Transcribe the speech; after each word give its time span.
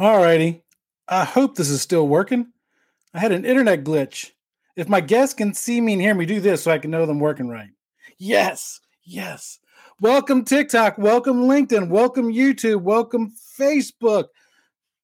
Alrighty. 0.00 0.62
I 1.08 1.26
hope 1.26 1.56
this 1.56 1.68
is 1.68 1.82
still 1.82 2.08
working. 2.08 2.46
I 3.12 3.18
had 3.18 3.32
an 3.32 3.44
internet 3.44 3.84
glitch. 3.84 4.30
If 4.74 4.88
my 4.88 5.02
guests 5.02 5.34
can 5.34 5.52
see 5.52 5.78
me 5.78 5.92
and 5.92 6.00
hear 6.00 6.14
me 6.14 6.24
do 6.24 6.40
this 6.40 6.62
so 6.62 6.70
I 6.70 6.78
can 6.78 6.90
know 6.90 7.04
them 7.04 7.20
working 7.20 7.50
right. 7.50 7.68
Yes, 8.16 8.80
yes. 9.04 9.58
Welcome 10.00 10.46
TikTok, 10.46 10.96
welcome 10.96 11.42
LinkedIn, 11.42 11.90
welcome 11.90 12.32
YouTube, 12.32 12.80
welcome 12.80 13.34
Facebook. 13.60 14.28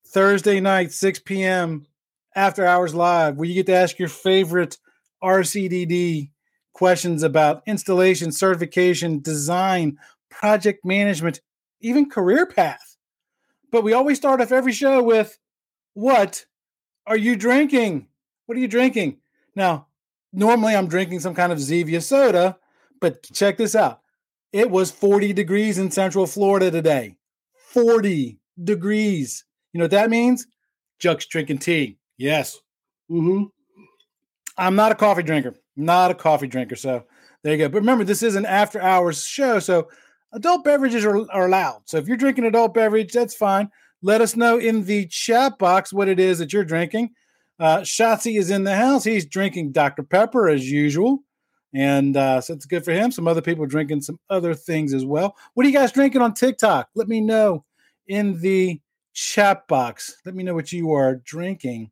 Thursday 0.07 0.61
night, 0.61 0.93
6 0.93 1.19
p.m. 1.27 1.85
after 2.35 2.65
hours 2.65 2.95
live, 2.95 3.37
where 3.37 3.47
you 3.47 3.55
get 3.55 3.67
to 3.67 3.75
ask 3.75 3.99
your 3.99 4.09
favorite 4.09 4.79
RCDD 5.23 6.31
questions 6.73 7.23
about 7.23 7.63
installation, 7.67 8.33
certification, 8.33 9.21
design, 9.21 9.99
project 10.31 10.87
management, 10.87 11.43
even 11.83 12.09
career 12.09 12.47
path. 12.47 12.96
But 13.71 13.83
we 13.83 13.93
always 13.93 14.17
start 14.17 14.41
off 14.41 14.53
every 14.53 14.73
show 14.73 15.03
with 15.03 15.39
what 15.95 16.45
are 17.07 17.17
you 17.17 17.37
drinking? 17.37 18.09
What 18.47 18.57
are 18.57 18.61
you 18.61 18.69
drinking? 18.69 19.19
Now, 19.55 19.87
normally 20.33 20.75
I'm 20.75 20.89
drinking 20.89 21.21
some 21.21 21.35
kind 21.35 21.53
of 21.53 21.59
Zevia 21.59 22.03
soda, 22.03 22.59
but 23.01 23.23
check 23.33 23.57
this 23.57 23.75
out. 23.75 24.01
It 24.53 24.71
was 24.71 24.91
40 24.91 25.33
degrees 25.33 25.79
in 25.79 25.91
Central 25.91 26.27
Florida 26.27 26.71
today. 26.71 27.17
40 27.73 28.39
degrees. 28.63 29.45
You 29.73 29.79
know 29.79 29.85
what 29.85 29.91
that 29.91 30.11
means? 30.11 30.47
Chuck's 30.99 31.27
drinking 31.27 31.59
tea. 31.59 31.99
Yes. 32.17 32.59
Mm-hmm. 33.11 33.45
I'm 34.57 34.77
not 34.77 34.93
a 34.93 34.95
coffee 34.95 35.23
drinker. 35.23 35.55
Not 35.77 36.11
a 36.11 36.15
coffee 36.15 36.47
drinker. 36.47 36.77
So 36.77 37.05
there 37.43 37.53
you 37.53 37.59
go. 37.59 37.69
But 37.69 37.81
remember, 37.81 38.05
this 38.05 38.23
is 38.23 38.35
an 38.35 38.47
after 38.47 38.81
hours 38.81 39.25
show. 39.25 39.59
So 39.59 39.89
adult 40.37 40.63
beverages 40.65 41.05
are, 41.05 41.29
are 41.33 41.47
allowed. 41.47 41.83
So 41.87 41.97
if 41.97 42.07
you're 42.07 42.17
drinking 42.17 42.45
adult 42.45 42.75
beverage, 42.75 43.13
that's 43.13 43.35
fine. 43.35 43.71
Let 44.03 44.21
us 44.21 44.37
know 44.37 44.59
in 44.59 44.85
the 44.85 45.07
chat 45.07 45.59
box 45.59 45.93
what 45.93 46.09
it 46.09 46.21
is 46.21 46.39
that 46.39 46.53
you're 46.53 46.65
drinking. 46.65 47.11
Uh, 47.59 47.79
Shotzi 47.79 48.39
is 48.39 48.51
in 48.51 48.63
the 48.63 48.77
house. 48.77 49.03
He's 49.03 49.25
drinking 49.27 49.73
Dr. 49.73 50.03
Pepper 50.03 50.49
as 50.49 50.71
usual. 50.71 51.25
And 51.75 52.17
uh, 52.17 52.41
so 52.41 52.53
it's 52.53 52.67
good 52.67 52.85
for 52.85 52.93
him. 52.93 53.11
Some 53.11 53.27
other 53.27 53.41
people 53.41 53.67
drinking 53.67 54.03
some 54.03 54.21
other 54.31 54.55
things 54.55 54.95
as 54.95 55.05
well. 55.05 55.37
What 55.55 55.65
are 55.65 55.69
you 55.69 55.75
guys 55.75 55.91
drinking 55.91 56.21
on 56.21 56.35
TikTok? 56.35 56.89
Let 56.95 57.09
me 57.09 57.21
know 57.21 57.65
in 58.07 58.41
the 58.41 58.81
chat 59.15 59.67
box. 59.67 60.17
Let 60.25 60.35
me 60.35 60.45
know 60.45 60.55
what 60.55 60.73
you 60.73 60.93
are 60.93 61.17
drinking. 61.17 61.91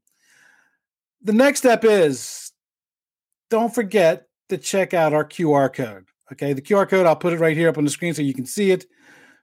The 1.23 1.33
next 1.33 1.61
step 1.61 1.85
is 1.85 2.53
don't 3.49 3.75
forget 3.75 4.27
to 4.51 4.59
check 4.59 4.93
out 4.93 5.15
our 5.15 5.25
QR 5.25 5.73
code. 5.73 6.07
Okay, 6.33 6.53
the 6.53 6.63
QR 6.63 6.89
code, 6.89 7.07
I'll 7.07 7.17
put 7.17 7.33
it 7.33 7.41
right 7.41 7.57
here 7.57 7.69
up 7.69 7.79
on 7.79 7.85
the 7.85 7.91
screen 7.91 8.15
so 8.15 8.23
you 8.23 8.35
can 8.35 8.47
see 8.47 8.71
it 8.71 8.87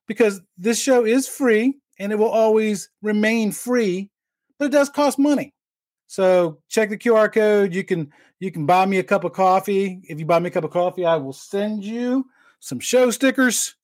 because 0.07 0.41
this 0.57 0.81
show 0.81 1.05
is 1.05 1.27
free 1.27 1.75
and 1.99 2.11
it 2.11 2.17
will 2.17 2.29
always 2.29 2.89
remain 3.01 3.51
free, 3.51 4.09
but 4.57 4.65
it 4.65 4.71
does 4.71 4.89
cost 4.89 5.19
money. 5.19 5.53
So 6.07 6.59
check 6.67 6.89
the 6.89 6.97
QR 6.97 7.31
code. 7.31 7.73
You 7.73 7.83
can 7.83 8.11
you 8.39 8.51
can 8.51 8.65
buy 8.65 8.85
me 8.85 8.97
a 8.97 9.03
cup 9.03 9.23
of 9.23 9.33
coffee. 9.33 10.01
If 10.03 10.19
you 10.19 10.25
buy 10.25 10.39
me 10.39 10.47
a 10.47 10.51
cup 10.51 10.63
of 10.63 10.71
coffee, 10.71 11.05
I 11.05 11.15
will 11.15 11.33
send 11.33 11.85
you 11.85 12.25
some 12.59 12.79
show 12.79 13.11
stickers. 13.11 13.75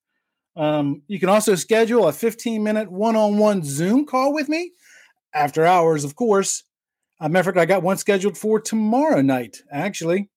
Um, 0.55 1.03
you 1.07 1.19
can 1.19 1.29
also 1.29 1.53
schedule 1.53 2.07
a 2.07 2.11
15 2.11 2.63
minute 2.63 2.91
one 2.91 3.15
on 3.15 3.37
one 3.37 3.63
Zoom 3.63 4.05
call 4.05 4.33
with 4.33 4.49
me 4.49 4.71
after 5.33 5.65
hours, 5.65 6.03
of 6.03 6.15
course. 6.15 6.63
Matter 7.21 7.51
of 7.51 7.57
I 7.57 7.65
got 7.65 7.83
one 7.83 7.97
scheduled 7.97 8.37
for 8.37 8.59
tomorrow 8.59 9.21
night, 9.21 9.61
actually. 9.71 10.29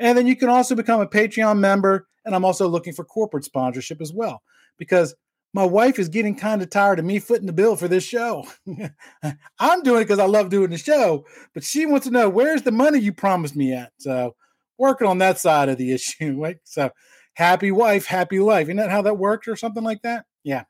And 0.00 0.16
then 0.16 0.26
you 0.26 0.34
can 0.34 0.48
also 0.48 0.74
become 0.74 1.00
a 1.00 1.06
Patreon 1.06 1.58
member. 1.58 2.08
And 2.24 2.34
I'm 2.34 2.44
also 2.44 2.66
looking 2.66 2.94
for 2.94 3.04
corporate 3.04 3.44
sponsorship 3.44 4.00
as 4.00 4.12
well 4.12 4.42
because 4.78 5.14
my 5.52 5.64
wife 5.64 5.98
is 5.98 6.08
getting 6.08 6.34
kind 6.34 6.62
of 6.62 6.70
tired 6.70 6.98
of 6.98 7.04
me 7.04 7.18
footing 7.18 7.46
the 7.46 7.52
bill 7.52 7.76
for 7.76 7.86
this 7.86 8.04
show. 8.04 8.46
I'm 9.58 9.82
doing 9.82 10.00
it 10.00 10.04
because 10.04 10.18
I 10.18 10.26
love 10.26 10.48
doing 10.48 10.70
the 10.70 10.78
show, 10.78 11.26
but 11.54 11.64
she 11.64 11.86
wants 11.86 12.06
to 12.06 12.12
know 12.12 12.28
where's 12.28 12.62
the 12.62 12.72
money 12.72 12.98
you 12.98 13.12
promised 13.12 13.56
me 13.56 13.74
at. 13.74 13.92
So 13.98 14.36
working 14.78 15.06
on 15.06 15.18
that 15.18 15.38
side 15.38 15.68
of 15.68 15.76
the 15.76 15.92
issue. 15.94 16.40
Right? 16.40 16.58
So 16.64 16.90
happy 17.34 17.70
wife, 17.70 18.06
happy 18.06 18.40
life. 18.40 18.66
Isn't 18.66 18.76
that 18.76 18.90
how 18.90 19.02
that 19.02 19.18
worked 19.18 19.48
or 19.48 19.56
something 19.56 19.84
like 19.84 20.02
that? 20.02 20.24
Yeah. 20.42 20.64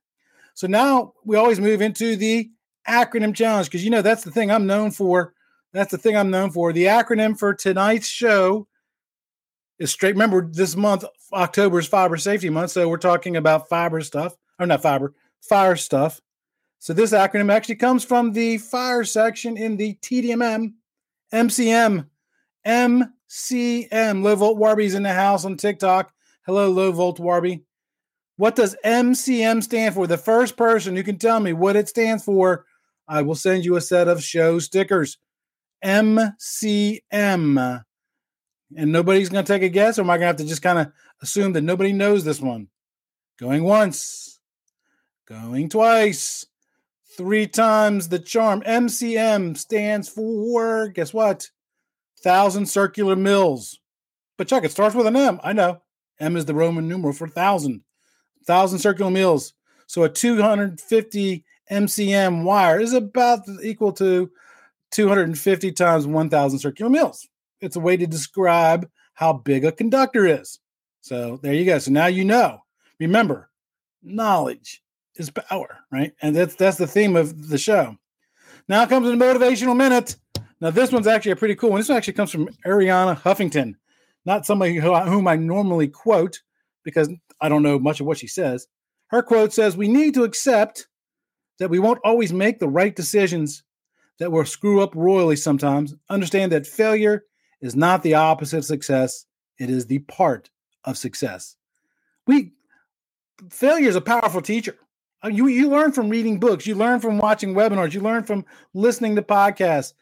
So 0.54 0.66
now 0.66 1.14
we 1.24 1.36
always 1.36 1.60
move 1.60 1.80
into 1.80 2.16
the 2.16 2.50
acronym 2.88 3.34
challenge 3.34 3.68
because 3.68 3.84
you 3.84 3.90
know 3.90 4.02
that's 4.02 4.24
the 4.24 4.30
thing 4.30 4.50
I'm 4.50 4.66
known 4.66 4.90
for. 4.90 5.34
That's 5.72 5.92
the 5.92 5.98
thing 5.98 6.16
I'm 6.16 6.30
known 6.30 6.50
for. 6.50 6.72
The 6.72 6.86
acronym 6.86 7.38
for 7.38 7.54
tonight's 7.54 8.08
show 8.08 8.66
is 9.80 9.90
straight. 9.90 10.14
Remember, 10.14 10.46
this 10.46 10.76
month, 10.76 11.04
October 11.32 11.80
is 11.80 11.88
fiber 11.88 12.16
safety 12.16 12.50
month. 12.50 12.70
So 12.70 12.88
we're 12.88 12.98
talking 12.98 13.36
about 13.36 13.68
fiber 13.68 14.00
stuff, 14.02 14.36
or 14.60 14.66
not 14.66 14.82
fiber, 14.82 15.14
fire 15.40 15.74
stuff. 15.74 16.20
So 16.78 16.92
this 16.92 17.12
acronym 17.12 17.52
actually 17.52 17.74
comes 17.76 18.04
from 18.04 18.32
the 18.32 18.58
fire 18.58 19.04
section 19.04 19.56
in 19.56 19.76
the 19.76 19.96
TDMM, 19.96 20.74
MCM, 21.32 22.06
MCM. 22.66 24.22
Low 24.22 24.36
Volt 24.36 24.58
Warby's 24.58 24.94
in 24.94 25.02
the 25.02 25.12
house 25.12 25.44
on 25.44 25.56
TikTok. 25.56 26.12
Hello, 26.46 26.70
Low 26.70 26.92
Volt 26.92 27.18
Warby. 27.18 27.64
What 28.36 28.56
does 28.56 28.76
MCM 28.84 29.62
stand 29.62 29.94
for? 29.94 30.06
The 30.06 30.16
first 30.16 30.56
person 30.56 30.96
who 30.96 31.02
can 31.02 31.18
tell 31.18 31.40
me 31.40 31.52
what 31.52 31.76
it 31.76 31.88
stands 31.88 32.24
for, 32.24 32.64
I 33.06 33.20
will 33.22 33.34
send 33.34 33.64
you 33.64 33.76
a 33.76 33.80
set 33.80 34.08
of 34.08 34.22
show 34.22 34.58
stickers. 34.58 35.18
MCM. 35.84 36.44
And 38.76 38.92
nobody's 38.92 39.28
going 39.28 39.44
to 39.44 39.52
take 39.52 39.62
a 39.62 39.68
guess, 39.68 39.98
or 39.98 40.02
am 40.02 40.10
I 40.10 40.14
going 40.14 40.22
to 40.22 40.26
have 40.28 40.36
to 40.36 40.44
just 40.44 40.62
kind 40.62 40.78
of 40.78 40.92
assume 41.22 41.52
that 41.54 41.62
nobody 41.62 41.92
knows 41.92 42.24
this 42.24 42.40
one? 42.40 42.68
Going 43.38 43.64
once, 43.64 44.38
going 45.26 45.68
twice, 45.68 46.46
three 47.16 47.46
times 47.46 48.08
the 48.08 48.18
charm. 48.18 48.62
MCM 48.62 49.56
stands 49.56 50.08
for, 50.08 50.88
guess 50.88 51.12
what? 51.12 51.50
Thousand 52.22 52.66
circular 52.66 53.16
mils. 53.16 53.80
But 54.36 54.48
Chuck, 54.48 54.64
it 54.64 54.70
starts 54.70 54.94
with 54.94 55.06
an 55.06 55.16
M. 55.16 55.40
I 55.42 55.52
know. 55.52 55.82
M 56.18 56.36
is 56.36 56.44
the 56.44 56.54
Roman 56.54 56.88
numeral 56.88 57.12
for 57.12 57.28
thousand. 57.28 57.82
Thousand 58.46 58.78
circular 58.78 59.10
mils. 59.10 59.54
So 59.86 60.04
a 60.04 60.08
250 60.08 61.44
MCM 61.70 62.44
wire 62.44 62.80
is 62.80 62.92
about 62.92 63.40
equal 63.62 63.92
to 63.94 64.30
250 64.92 65.72
times 65.72 66.06
1,000 66.06 66.58
circular 66.58 66.90
mils. 66.90 67.28
It's 67.60 67.76
a 67.76 67.80
way 67.80 67.96
to 67.96 68.06
describe 68.06 68.88
how 69.14 69.34
big 69.34 69.64
a 69.64 69.72
conductor 69.72 70.26
is. 70.26 70.58
So 71.00 71.38
there 71.42 71.54
you 71.54 71.64
go. 71.64 71.78
So 71.78 71.90
now 71.90 72.06
you 72.06 72.24
know. 72.24 72.60
Remember, 72.98 73.50
knowledge 74.02 74.82
is 75.16 75.30
power, 75.30 75.78
right? 75.90 76.12
And 76.22 76.36
that's 76.36 76.54
that's 76.54 76.76
the 76.76 76.86
theme 76.86 77.16
of 77.16 77.48
the 77.48 77.58
show. 77.58 77.96
Now 78.68 78.84
comes 78.86 79.06
the 79.06 79.12
motivational 79.12 79.76
minute. 79.76 80.16
Now 80.60 80.70
this 80.70 80.92
one's 80.92 81.06
actually 81.06 81.32
a 81.32 81.36
pretty 81.36 81.54
cool 81.54 81.70
one. 81.70 81.80
This 81.80 81.88
one 81.88 81.96
actually 81.96 82.14
comes 82.14 82.30
from 82.30 82.48
Arianna 82.66 83.20
Huffington, 83.20 83.74
not 84.24 84.44
somebody 84.44 84.76
who, 84.76 84.94
whom 84.94 85.26
I 85.26 85.36
normally 85.36 85.88
quote 85.88 86.40
because 86.84 87.10
I 87.40 87.48
don't 87.48 87.62
know 87.62 87.78
much 87.78 88.00
of 88.00 88.06
what 88.06 88.18
she 88.18 88.26
says. 88.26 88.66
Her 89.08 89.22
quote 89.22 89.52
says, 89.52 89.76
"We 89.76 89.88
need 89.88 90.14
to 90.14 90.24
accept 90.24 90.86
that 91.58 91.70
we 91.70 91.78
won't 91.78 92.00
always 92.04 92.32
make 92.32 92.58
the 92.58 92.68
right 92.68 92.94
decisions 92.94 93.62
that 94.18 94.30
will 94.30 94.44
screw 94.44 94.82
up 94.82 94.94
royally 94.94 95.36
sometimes. 95.36 95.94
Understand 96.08 96.52
that 96.52 96.66
failure 96.66 97.24
is 97.60 97.76
not 97.76 98.02
the 98.02 98.14
opposite 98.14 98.58
of 98.58 98.64
success, 98.64 99.26
it 99.58 99.70
is 99.70 99.86
the 99.86 99.98
part 100.00 100.50
of 100.84 100.96
success. 100.96 101.56
We 102.26 102.52
failure 103.50 103.88
is 103.88 103.96
a 103.96 104.00
powerful 104.00 104.42
teacher. 104.42 104.76
Uh, 105.24 105.28
you 105.28 105.46
you 105.48 105.68
learn 105.68 105.92
from 105.92 106.08
reading 106.08 106.40
books, 106.40 106.66
you 106.66 106.74
learn 106.74 107.00
from 107.00 107.18
watching 107.18 107.54
webinars, 107.54 107.92
you 107.92 108.00
learn 108.00 108.24
from 108.24 108.44
listening 108.72 109.16
to 109.16 109.22
podcasts, 109.22 109.92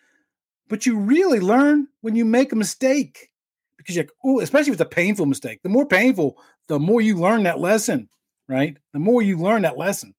but 0.68 0.86
you 0.86 0.98
really 0.98 1.40
learn 1.40 1.88
when 2.02 2.14
you 2.14 2.24
make 2.24 2.52
a 2.52 2.56
mistake 2.56 3.30
because 3.76 3.96
you're 3.96 4.42
especially 4.42 4.70
if 4.70 4.74
it's 4.74 4.82
a 4.82 4.86
painful 4.86 5.26
mistake. 5.26 5.60
The 5.62 5.68
more 5.68 5.86
painful, 5.86 6.38
the 6.68 6.78
more 6.78 7.00
you 7.00 7.16
learn 7.16 7.44
that 7.44 7.58
lesson, 7.58 8.08
right? 8.48 8.76
The 8.92 8.98
more 9.00 9.22
you 9.22 9.38
learn 9.38 9.62
that 9.62 9.78
lesson. 9.78 10.14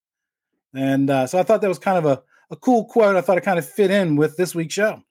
And 0.73 1.09
uh, 1.09 1.28
so 1.28 1.39
I 1.39 1.44
thought 1.44 1.61
that 1.61 1.67
was 1.67 1.79
kind 1.79 1.97
of 1.97 2.05
a, 2.05 2.22
a 2.51 2.55
cool 2.55 2.85
quote. 2.85 3.16
I 3.16 3.22
thought 3.22 3.38
it 3.38 3.44
kind 3.44 3.59
of 3.59 3.67
fit 3.67 3.91
in 3.91 4.16
with 4.16 4.37
this 4.37 4.53
week's 4.53 4.73
show. 4.73 5.02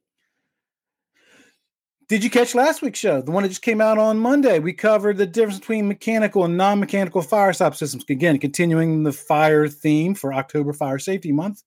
Did 2.09 2.25
you 2.25 2.31
catch 2.31 2.55
last 2.55 2.81
week's 2.81 2.99
show? 2.99 3.21
The 3.21 3.31
one 3.31 3.43
that 3.43 3.51
just 3.51 3.61
came 3.61 3.83
out 3.83 3.99
on 3.99 4.19
Monday. 4.19 4.61
We 4.61 4.73
covered 4.73 5.19
the 5.19 5.27
difference 5.27 5.59
between 5.59 5.89
mechanical 5.89 6.47
and 6.47 6.57
non 6.57 6.81
mechanical 6.81 7.21
fire 7.21 7.53
stop 7.53 7.77
systems. 7.77 8.07
Again, 8.09 8.39
continuing 8.39 9.03
the 9.03 9.13
fire 9.13 9.69
theme 9.69 10.15
for 10.15 10.33
October 10.33 10.73
Fire 10.73 10.99
Safety 10.99 11.33
Month. 11.33 11.65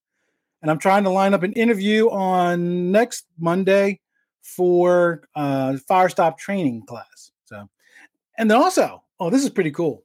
And 0.63 0.71
I'm 0.71 0.79
trying 0.79 1.03
to 1.03 1.11
line 1.11 1.35
up 1.35 1.43
an 1.43 1.53
interview 1.53 2.09
on 2.09 2.91
next 2.91 3.25
Monday 3.38 3.99
for 4.41 5.21
uh, 5.35 5.77
fire 5.88 6.09
stop 6.09 6.39
training 6.39 6.88
class. 6.88 7.31
So, 7.45 7.69
and 8.39 8.49
then 8.49 8.57
also, 8.57 9.03
oh, 9.19 9.29
this 9.29 9.43
is 9.43 9.49
pretty 9.51 9.71
cool. 9.71 10.03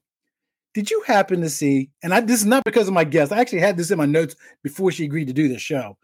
Did 0.74 0.90
you 0.90 1.02
happen 1.06 1.40
to 1.40 1.48
see? 1.48 1.88
And 2.02 2.12
I, 2.12 2.20
this 2.20 2.40
is 2.40 2.46
not 2.46 2.64
because 2.64 2.88
of 2.88 2.94
my 2.94 3.04
guest. 3.04 3.32
I 3.32 3.38
actually 3.38 3.60
had 3.60 3.78
this 3.78 3.90
in 3.90 3.96
my 3.96 4.04
notes 4.04 4.36
before 4.62 4.92
she 4.92 5.06
agreed 5.06 5.28
to 5.28 5.32
do 5.32 5.48
this 5.48 5.62
show. 5.62 5.96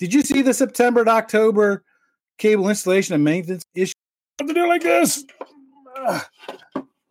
Did 0.00 0.12
you 0.12 0.22
see 0.22 0.42
the 0.42 0.54
September 0.54 1.04
to 1.04 1.10
October 1.10 1.84
cable 2.40 2.68
installation 2.68 3.14
and 3.14 3.22
maintenance 3.22 3.64
issue. 3.74 3.92
What 4.38 4.48
to 4.48 4.54
do 4.54 4.66
like 4.66 4.82
this? 4.82 5.24
Uh, 5.96 6.20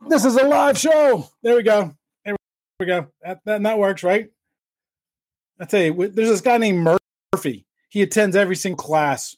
this 0.09 0.25
is 0.25 0.35
a 0.35 0.43
live 0.43 0.77
show. 0.77 1.29
There 1.41 1.55
we 1.55 1.63
go. 1.63 1.93
There 2.25 2.35
we 2.81 2.85
go. 2.85 3.07
That, 3.21 3.39
that, 3.45 3.63
that 3.63 3.79
works, 3.79 4.03
right? 4.03 4.29
I 5.59 5.65
tell 5.65 5.81
you, 5.81 5.93
there's 6.09 6.29
this 6.29 6.41
guy 6.41 6.57
named 6.57 6.79
Murphy 6.79 6.99
Murphy. 7.33 7.65
He 7.89 8.01
attends 8.01 8.35
every 8.35 8.55
single 8.55 8.83
class, 8.83 9.35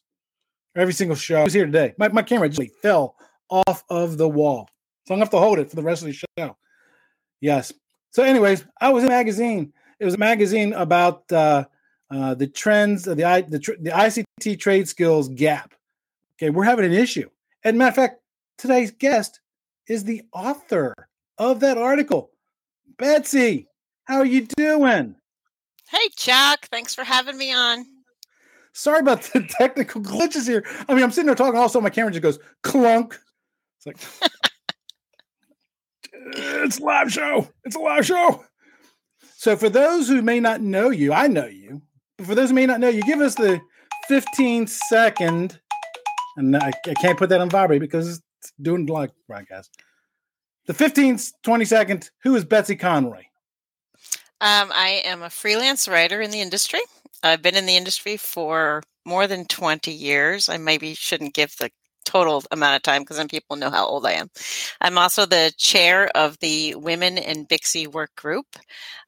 every 0.75 0.93
single 0.93 1.15
show. 1.15 1.43
He's 1.43 1.53
here 1.53 1.65
today. 1.65 1.93
My, 1.97 2.09
my 2.09 2.21
camera 2.21 2.49
just 2.49 2.75
fell 2.81 3.15
off 3.49 3.83
of 3.89 4.17
the 4.17 4.27
wall. 4.27 4.69
So 5.07 5.13
I'm 5.13 5.19
going 5.19 5.19
to 5.19 5.25
have 5.25 5.31
to 5.31 5.39
hold 5.39 5.59
it 5.59 5.69
for 5.69 5.75
the 5.75 5.83
rest 5.83 6.01
of 6.01 6.07
the 6.07 6.13
show. 6.13 6.57
Yes. 7.39 7.73
So, 8.11 8.23
anyways, 8.23 8.65
I 8.79 8.89
was 8.89 9.03
in 9.03 9.09
a 9.09 9.11
magazine. 9.11 9.73
It 9.99 10.05
was 10.05 10.15
a 10.15 10.19
magazine 10.19 10.73
about 10.73 11.31
uh, 11.31 11.65
uh, 12.09 12.35
the 12.35 12.47
trends, 12.47 13.07
of 13.07 13.17
the, 13.17 13.23
the, 13.47 13.59
the 13.79 13.89
ICT 13.91 14.59
trade 14.59 14.87
skills 14.87 15.29
gap. 15.29 15.73
Okay, 16.41 16.49
we're 16.49 16.63
having 16.63 16.85
an 16.85 16.93
issue. 16.93 17.29
And 17.63 17.77
matter 17.77 17.89
of 17.89 17.95
fact, 17.95 18.21
today's 18.57 18.89
guest 18.89 19.41
is 19.87 20.03
the 20.03 20.23
author 20.33 20.95
of 21.37 21.59
that 21.59 21.77
article. 21.77 22.31
Betsy, 22.97 23.67
how 24.05 24.17
are 24.17 24.25
you 24.25 24.47
doing? 24.57 25.15
Hey, 25.87 26.09
Chuck. 26.15 26.67
Thanks 26.71 26.95
for 26.95 27.03
having 27.03 27.37
me 27.37 27.53
on. 27.53 27.85
Sorry 28.73 29.01
about 29.01 29.21
the 29.21 29.47
technical 29.59 30.01
glitches 30.01 30.47
here. 30.47 30.65
I 30.89 30.95
mean, 30.95 31.03
I'm 31.03 31.11
sitting 31.11 31.27
there 31.27 31.35
talking, 31.35 31.59
also 31.59 31.79
my 31.79 31.91
camera 31.91 32.11
just 32.11 32.23
goes 32.23 32.39
clunk. 32.63 33.19
It's 33.77 33.85
like 33.85 34.31
it's 36.33 36.79
a 36.79 36.83
live 36.83 37.11
show. 37.11 37.47
It's 37.65 37.75
a 37.75 37.79
live 37.79 38.07
show. 38.07 38.43
So, 39.37 39.55
for 39.55 39.69
those 39.69 40.07
who 40.07 40.23
may 40.23 40.39
not 40.39 40.61
know 40.61 40.89
you, 40.89 41.13
I 41.13 41.27
know 41.27 41.45
you, 41.45 41.83
but 42.17 42.25
for 42.25 42.33
those 42.33 42.49
who 42.49 42.55
may 42.55 42.65
not 42.65 42.79
know 42.79 42.89
you, 42.89 43.03
give 43.03 43.21
us 43.21 43.35
the 43.35 43.61
15 44.07 44.65
second, 44.65 45.60
and 46.37 46.55
I, 46.55 46.71
I 46.87 46.93
can't 46.95 47.17
put 47.17 47.29
that 47.29 47.41
on 47.41 47.49
vibrate 47.49 47.81
because 47.81 48.21
it's 48.39 48.53
doing 48.61 48.85
live 48.85 49.11
broadcast. 49.27 49.71
The 50.67 50.73
15th, 50.73 51.31
20 51.43 51.65
second, 51.65 52.09
who 52.23 52.35
is 52.35 52.45
Betsy 52.45 52.75
Conroy? 52.75 53.23
Um, 54.39 54.71
I 54.73 55.01
am 55.05 55.21
a 55.21 55.29
freelance 55.29 55.87
writer 55.87 56.21
in 56.21 56.31
the 56.31 56.41
industry. 56.41 56.81
I've 57.23 57.41
been 57.41 57.55
in 57.55 57.65
the 57.65 57.77
industry 57.77 58.17
for 58.17 58.81
more 59.05 59.27
than 59.27 59.45
20 59.45 59.91
years. 59.91 60.49
I 60.49 60.57
maybe 60.57 60.93
shouldn't 60.93 61.33
give 61.33 61.55
the 61.57 61.69
total 62.05 62.43
amount 62.51 62.75
of 62.75 62.81
time 62.81 63.03
because 63.03 63.17
then 63.17 63.27
people 63.27 63.55
know 63.55 63.69
how 63.69 63.85
old 63.85 64.05
I 64.05 64.13
am. 64.13 64.29
I'm 64.79 64.97
also 64.97 65.25
the 65.25 65.53
chair 65.57 66.09
of 66.15 66.37
the 66.39 66.75
Women 66.75 67.17
in 67.17 67.45
BICSI 67.45 67.87
Work 67.87 68.15
Group, 68.15 68.47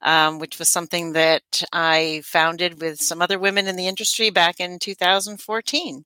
um, 0.02 0.40
which 0.40 0.60
was 0.60 0.70
something 0.70 1.14
that 1.14 1.64
I 1.72 2.22
founded 2.24 2.82
with 2.82 3.02
some 3.02 3.22
other 3.22 3.40
women 3.40 3.68
in 3.68 3.76
the 3.76 3.88
industry 3.88 4.30
back 4.30 4.60
in 4.60 4.80
2014. 4.80 6.06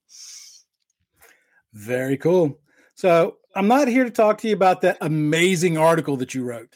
Very 1.77 2.17
cool. 2.17 2.59
So 2.95 3.37
I'm 3.55 3.67
not 3.67 3.87
here 3.87 4.03
to 4.03 4.09
talk 4.09 4.39
to 4.39 4.47
you 4.47 4.55
about 4.55 4.81
that 4.81 4.97
amazing 4.99 5.77
article 5.77 6.17
that 6.17 6.33
you 6.33 6.43
wrote. 6.43 6.75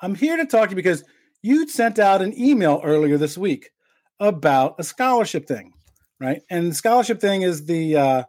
I'm 0.00 0.14
here 0.14 0.38
to 0.38 0.46
talk 0.46 0.68
to 0.68 0.70
you 0.70 0.76
because 0.76 1.04
you 1.42 1.68
sent 1.68 1.98
out 1.98 2.22
an 2.22 2.38
email 2.40 2.80
earlier 2.82 3.18
this 3.18 3.36
week 3.36 3.70
about 4.18 4.76
a 4.78 4.84
scholarship 4.84 5.46
thing, 5.46 5.74
right? 6.18 6.40
And 6.48 6.70
the 6.70 6.74
scholarship 6.74 7.20
thing 7.20 7.42
is 7.42 7.66
the 7.66 7.96
uh, 7.96 8.22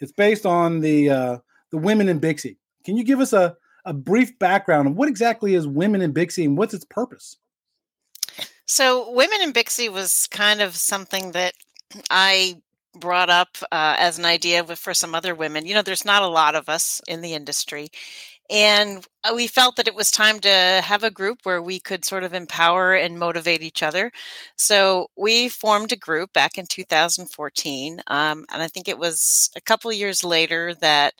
it's 0.00 0.10
based 0.10 0.44
on 0.44 0.80
the 0.80 1.10
uh, 1.10 1.38
the 1.70 1.78
Women 1.78 2.08
in 2.08 2.20
BICSI. 2.20 2.56
Can 2.84 2.96
you 2.96 3.04
give 3.04 3.20
us 3.20 3.32
a, 3.32 3.56
a 3.84 3.94
brief 3.94 4.36
background 4.40 4.88
of 4.88 4.96
what 4.96 5.08
exactly 5.08 5.54
is 5.54 5.68
Women 5.68 6.02
in 6.02 6.12
BICSI 6.12 6.46
and 6.46 6.58
what's 6.58 6.74
its 6.74 6.84
purpose? 6.84 7.36
So, 8.66 9.12
Women 9.12 9.40
in 9.40 9.52
Bixie 9.52 9.88
was 9.88 10.26
kind 10.32 10.60
of 10.60 10.74
something 10.74 11.30
that 11.30 11.54
I 12.10 12.60
brought 12.98 13.30
up 13.30 13.56
uh, 13.72 13.96
as 13.98 14.18
an 14.18 14.24
idea 14.24 14.64
for 14.64 14.94
some 14.94 15.14
other 15.14 15.34
women. 15.34 15.66
You 15.66 15.74
know, 15.74 15.82
there's 15.82 16.04
not 16.04 16.22
a 16.22 16.28
lot 16.28 16.54
of 16.54 16.68
us 16.68 17.00
in 17.06 17.20
the 17.20 17.34
industry. 17.34 17.88
And 18.50 19.06
uh, 19.24 19.32
we 19.34 19.46
felt 19.46 19.76
that 19.76 19.88
it 19.88 19.94
was 19.94 20.10
time 20.10 20.40
to 20.40 20.80
have 20.82 21.04
a 21.04 21.10
group 21.10 21.40
where 21.42 21.60
we 21.62 21.78
could 21.80 22.04
sort 22.04 22.24
of 22.24 22.32
empower 22.32 22.94
and 22.94 23.18
motivate 23.18 23.62
each 23.62 23.82
other. 23.82 24.10
So 24.56 25.08
we 25.16 25.48
formed 25.50 25.92
a 25.92 25.96
group 25.96 26.32
back 26.32 26.56
in 26.56 26.66
2014. 26.66 28.00
Um, 28.06 28.46
and 28.50 28.62
I 28.62 28.68
think 28.68 28.88
it 28.88 28.98
was 28.98 29.50
a 29.54 29.60
couple 29.60 29.92
years 29.92 30.24
later 30.24 30.74
that, 30.80 31.12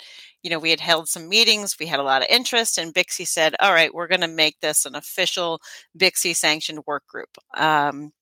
you 0.42 0.48
know, 0.50 0.58
we 0.58 0.70
had 0.70 0.80
held 0.80 1.08
some 1.08 1.28
meetings, 1.28 1.76
we 1.78 1.86
had 1.86 2.00
a 2.00 2.04
lot 2.04 2.22
of 2.22 2.28
interest, 2.30 2.78
and 2.78 2.94
BICSI 2.94 3.26
said, 3.26 3.54
all 3.60 3.74
right, 3.74 3.92
we're 3.92 4.06
going 4.06 4.22
to 4.22 4.28
make 4.28 4.60
this 4.60 4.86
an 4.86 4.94
official 4.94 5.60
BICSI 5.98 6.34
sanctioned 6.34 6.84
work 6.86 7.06
group. 7.06 7.36
Um, 7.54 8.12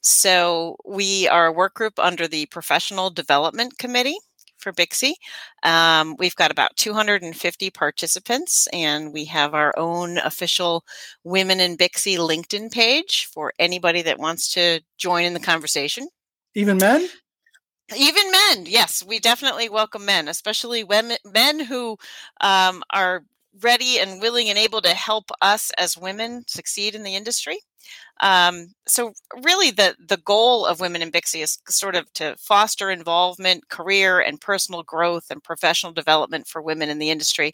so 0.00 0.76
we 0.84 1.28
are 1.28 1.46
a 1.46 1.52
work 1.52 1.74
group 1.74 1.98
under 1.98 2.26
the 2.26 2.46
Professional 2.46 3.10
Development 3.10 3.76
Committee 3.78 4.18
for 4.60 4.72
BICSI. 4.72 5.14
Um, 5.62 6.16
we've 6.18 6.34
got 6.36 6.50
about 6.50 6.76
250 6.76 7.70
participants, 7.70 8.68
and 8.72 9.12
we 9.12 9.24
have 9.26 9.54
our 9.54 9.74
own 9.76 10.18
official 10.18 10.84
Women 11.24 11.60
in 11.60 11.76
BICSI 11.76 12.18
LinkedIn 12.18 12.70
page 12.70 13.28
for 13.32 13.52
anybody 13.58 14.02
that 14.02 14.18
wants 14.18 14.52
to 14.54 14.80
join 14.98 15.24
in 15.24 15.34
the 15.34 15.40
conversation. 15.40 16.08
Even 16.54 16.78
men? 16.78 17.08
Even 17.96 18.30
men, 18.30 18.66
yes, 18.66 19.02
we 19.04 19.18
definitely 19.18 19.68
welcome 19.68 20.04
men, 20.04 20.28
especially 20.28 20.84
women, 20.84 21.16
men 21.24 21.58
who 21.58 21.96
um, 22.40 22.82
are 22.92 23.24
ready 23.62 23.98
and 23.98 24.20
willing 24.20 24.48
and 24.48 24.58
able 24.58 24.80
to 24.80 24.94
help 24.94 25.30
us 25.42 25.72
as 25.76 25.98
women 25.98 26.44
succeed 26.46 26.94
in 26.94 27.02
the 27.02 27.16
industry. 27.16 27.58
Um, 28.20 28.74
so 28.86 29.12
really 29.42 29.70
the 29.70 29.96
the 29.98 30.18
goal 30.18 30.66
of 30.66 30.80
women 30.80 31.02
in 31.02 31.10
BICSI 31.10 31.42
is 31.42 31.58
sort 31.68 31.96
of 31.96 32.12
to 32.14 32.36
foster 32.38 32.90
involvement, 32.90 33.68
career 33.68 34.20
and 34.20 34.40
personal 34.40 34.82
growth 34.82 35.26
and 35.30 35.42
professional 35.42 35.92
development 35.92 36.46
for 36.46 36.60
women 36.62 36.88
in 36.90 36.98
the 36.98 37.10
industry. 37.10 37.52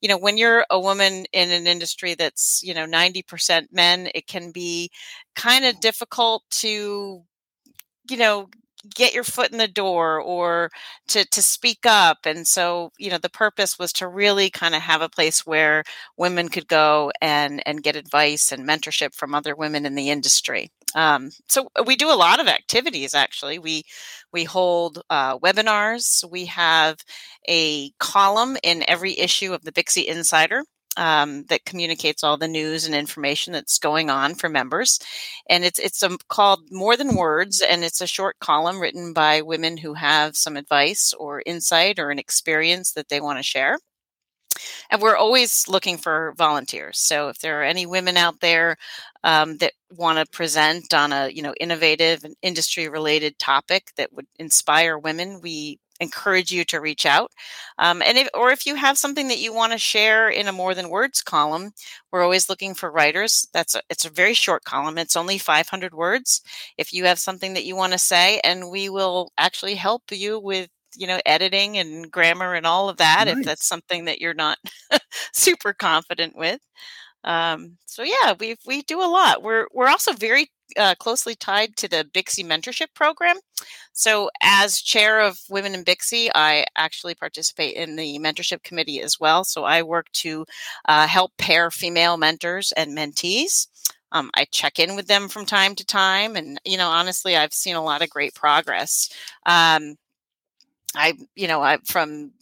You 0.00 0.08
know, 0.08 0.18
when 0.18 0.36
you're 0.38 0.66
a 0.70 0.80
woman 0.80 1.26
in 1.32 1.50
an 1.50 1.66
industry 1.66 2.14
that's, 2.14 2.60
you 2.64 2.74
know, 2.74 2.86
90% 2.86 3.68
men, 3.72 4.10
it 4.14 4.26
can 4.26 4.50
be 4.52 4.90
kind 5.36 5.64
of 5.64 5.80
difficult 5.80 6.42
to 6.50 7.22
you 8.10 8.16
know 8.16 8.48
get 8.94 9.14
your 9.14 9.24
foot 9.24 9.50
in 9.52 9.58
the 9.58 9.68
door 9.68 10.20
or 10.20 10.70
to 11.08 11.24
to 11.26 11.42
speak 11.42 11.80
up. 11.86 12.18
And 12.24 12.46
so 12.46 12.90
you 12.98 13.10
know 13.10 13.18
the 13.18 13.30
purpose 13.30 13.78
was 13.78 13.92
to 13.94 14.08
really 14.08 14.50
kind 14.50 14.74
of 14.74 14.82
have 14.82 15.02
a 15.02 15.08
place 15.08 15.46
where 15.46 15.84
women 16.16 16.48
could 16.48 16.68
go 16.68 17.12
and 17.20 17.62
and 17.66 17.82
get 17.82 17.96
advice 17.96 18.52
and 18.52 18.66
mentorship 18.68 19.14
from 19.14 19.34
other 19.34 19.54
women 19.56 19.86
in 19.86 19.94
the 19.94 20.10
industry. 20.10 20.70
Um, 20.94 21.30
so 21.48 21.68
we 21.86 21.96
do 21.96 22.10
a 22.10 22.16
lot 22.16 22.40
of 22.40 22.48
activities 22.48 23.14
actually. 23.14 23.58
We 23.58 23.84
we 24.32 24.44
hold 24.44 25.02
uh, 25.10 25.38
webinars. 25.38 26.28
We 26.30 26.46
have 26.46 26.96
a 27.48 27.90
column 27.98 28.56
in 28.62 28.84
every 28.88 29.18
issue 29.18 29.52
of 29.54 29.64
the 29.64 29.72
BICSI 29.72 30.06
insider 30.06 30.62
um, 30.98 31.44
that 31.44 31.64
communicates 31.64 32.22
all 32.22 32.36
the 32.36 32.48
news 32.48 32.84
and 32.84 32.94
information 32.94 33.52
that's 33.52 33.78
going 33.78 34.10
on 34.10 34.34
for 34.34 34.48
members. 34.48 34.98
And 35.48 35.64
it's 35.64 35.78
it's 35.78 36.02
a, 36.02 36.18
called 36.28 36.70
More 36.70 36.96
Than 36.96 37.14
Words, 37.16 37.62
and 37.62 37.84
it's 37.84 38.00
a 38.00 38.06
short 38.06 38.38
column 38.40 38.80
written 38.80 39.12
by 39.12 39.40
women 39.40 39.78
who 39.78 39.94
have 39.94 40.36
some 40.36 40.56
advice 40.56 41.14
or 41.18 41.42
insight 41.46 41.98
or 41.98 42.10
an 42.10 42.18
experience 42.18 42.92
that 42.92 43.08
they 43.08 43.20
want 43.20 43.38
to 43.38 43.42
share. 43.42 43.78
And 44.90 45.00
we're 45.00 45.16
always 45.16 45.68
looking 45.68 45.98
for 45.98 46.34
volunteers. 46.36 46.98
So 46.98 47.28
if 47.28 47.38
there 47.38 47.60
are 47.60 47.64
any 47.64 47.86
women 47.86 48.16
out 48.16 48.40
there 48.40 48.76
um, 49.22 49.58
that 49.58 49.74
want 49.90 50.18
to 50.18 50.36
present 50.36 50.92
on 50.94 51.12
a 51.12 51.28
you 51.28 51.42
know 51.42 51.54
innovative 51.60 52.24
and 52.24 52.34
industry 52.42 52.88
related 52.88 53.38
topic 53.38 53.92
that 53.96 54.12
would 54.12 54.26
inspire 54.38 54.98
women, 54.98 55.40
we 55.40 55.78
encourage 56.00 56.50
you 56.50 56.64
to 56.66 56.80
reach 56.80 57.06
out. 57.06 57.32
Um, 57.78 58.02
and 58.02 58.18
if, 58.18 58.28
or 58.34 58.50
if 58.50 58.66
you 58.66 58.74
have 58.76 58.98
something 58.98 59.28
that 59.28 59.38
you 59.38 59.52
want 59.52 59.72
to 59.72 59.78
share 59.78 60.28
in 60.28 60.48
a 60.48 60.52
more 60.52 60.74
than 60.74 60.88
words 60.90 61.22
column, 61.22 61.72
we're 62.12 62.22
always 62.22 62.48
looking 62.48 62.74
for 62.74 62.90
writers. 62.90 63.46
That's 63.52 63.74
a, 63.74 63.82
it's 63.90 64.04
a 64.04 64.10
very 64.10 64.34
short 64.34 64.64
column. 64.64 64.98
It's 64.98 65.16
only 65.16 65.38
500 65.38 65.94
words. 65.94 66.40
If 66.76 66.92
you 66.92 67.04
have 67.04 67.18
something 67.18 67.54
that 67.54 67.64
you 67.64 67.76
want 67.76 67.92
to 67.92 67.98
say, 67.98 68.40
and 68.44 68.70
we 68.70 68.88
will 68.88 69.32
actually 69.38 69.74
help 69.74 70.02
you 70.10 70.38
with 70.38 70.68
you 70.96 71.06
know 71.06 71.20
editing 71.26 71.76
and 71.78 72.10
grammar 72.10 72.54
and 72.54 72.66
all 72.66 72.88
of 72.88 72.96
that 72.96 73.24
nice. 73.26 73.36
if 73.36 73.44
that's 73.44 73.66
something 73.66 74.06
that 74.06 74.20
you're 74.20 74.34
not 74.34 74.58
super 75.34 75.72
confident 75.74 76.34
with 76.36 76.60
um, 77.24 77.76
so 77.86 78.02
yeah 78.02 78.34
we 78.38 78.56
we 78.66 78.82
do 78.82 79.00
a 79.00 79.04
lot 79.06 79.42
we're 79.42 79.66
we're 79.72 79.88
also 79.88 80.12
very 80.12 80.48
uh, 80.76 80.94
closely 80.96 81.34
tied 81.34 81.76
to 81.76 81.88
the 81.88 82.08
BICSI 82.12 82.44
mentorship 82.44 82.88
program. 82.94 83.36
So, 83.92 84.30
as 84.42 84.80
chair 84.80 85.20
of 85.20 85.38
Women 85.48 85.74
in 85.74 85.84
BICSI, 85.84 86.30
I 86.34 86.66
actually 86.76 87.14
participate 87.14 87.76
in 87.76 87.96
the 87.96 88.18
mentorship 88.18 88.62
committee 88.62 89.00
as 89.00 89.18
well. 89.18 89.44
So, 89.44 89.64
I 89.64 89.82
work 89.82 90.10
to 90.14 90.44
uh, 90.86 91.06
help 91.06 91.32
pair 91.38 91.70
female 91.70 92.16
mentors 92.16 92.72
and 92.72 92.96
mentees. 92.96 93.68
Um, 94.12 94.30
I 94.34 94.46
check 94.50 94.78
in 94.78 94.96
with 94.96 95.06
them 95.06 95.28
from 95.28 95.44
time 95.46 95.74
to 95.74 95.84
time, 95.84 96.36
and 96.36 96.60
you 96.64 96.78
know, 96.78 96.88
honestly, 96.88 97.36
I've 97.36 97.52
seen 97.52 97.76
a 97.76 97.84
lot 97.84 98.02
of 98.02 98.10
great 98.10 98.34
progress. 98.34 99.10
Um, 99.44 99.96
I, 100.94 101.14
you 101.34 101.48
know, 101.48 101.62
I 101.62 101.78
from 101.84 102.32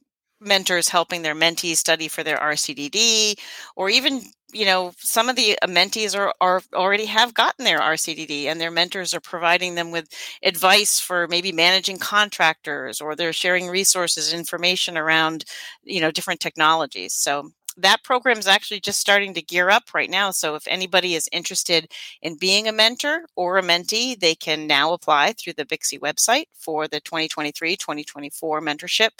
mentors 0.41 0.89
helping 0.89 1.23
their 1.23 1.35
mentees 1.35 1.77
study 1.77 2.09
for 2.09 2.23
their 2.23 2.39
RCDD, 2.39 3.37
or 3.75 3.91
even 3.91 4.23
you 4.53 4.65
know 4.65 4.93
some 4.99 5.29
of 5.29 5.37
the 5.37 5.59
mentees 5.65 6.17
are, 6.17 6.33
are 6.41 6.63
already 6.75 7.07
have 7.07 7.35
gotten 7.35 7.65
their 7.65 7.81
rcdd 7.81 8.47
and 8.47 8.61
their 8.61 8.71
mentors 8.71 9.13
are 9.13 9.21
providing 9.21 9.75
them 9.75 9.91
with 9.91 10.09
advice 10.45 11.01
for 11.01 11.27
maybe 11.29 11.53
managing 11.53 11.99
contractors 11.99 13.01
or 13.01 13.17
they're 13.17 13.33
sharing 13.33 13.69
resources 13.69 14.33
information 14.33 14.97
around 14.97 15.45
you 15.83 16.01
know 16.01 16.11
different 16.11 16.41
technologies 16.41 17.13
so 17.15 17.51
that 17.79 18.03
program 18.05 18.39
is 18.39 18.47
actually 18.47 18.81
just 18.81 19.01
starting 19.01 19.35
to 19.35 19.43
gear 19.43 19.69
up 19.69 19.93
right 19.93 20.09
now. 20.09 20.31
So 20.31 20.55
if 20.55 20.67
anybody 20.67 21.15
is 21.15 21.29
interested 21.31 21.93
in 22.23 22.37
being 22.39 22.67
a 22.67 22.73
mentor 22.73 23.27
or 23.37 23.59
a 23.59 23.63
mentee, 23.63 24.19
they 24.19 24.35
can 24.35 24.67
now 24.67 24.95
apply 24.95 25.35
through 25.35 25.53
the 25.55 25.67
BICSI 25.67 25.99
website 26.01 26.45
for 26.59 26.89
the 26.89 27.01
2023 27.01 27.77
2024 27.77 28.63
mentorship 28.63 29.11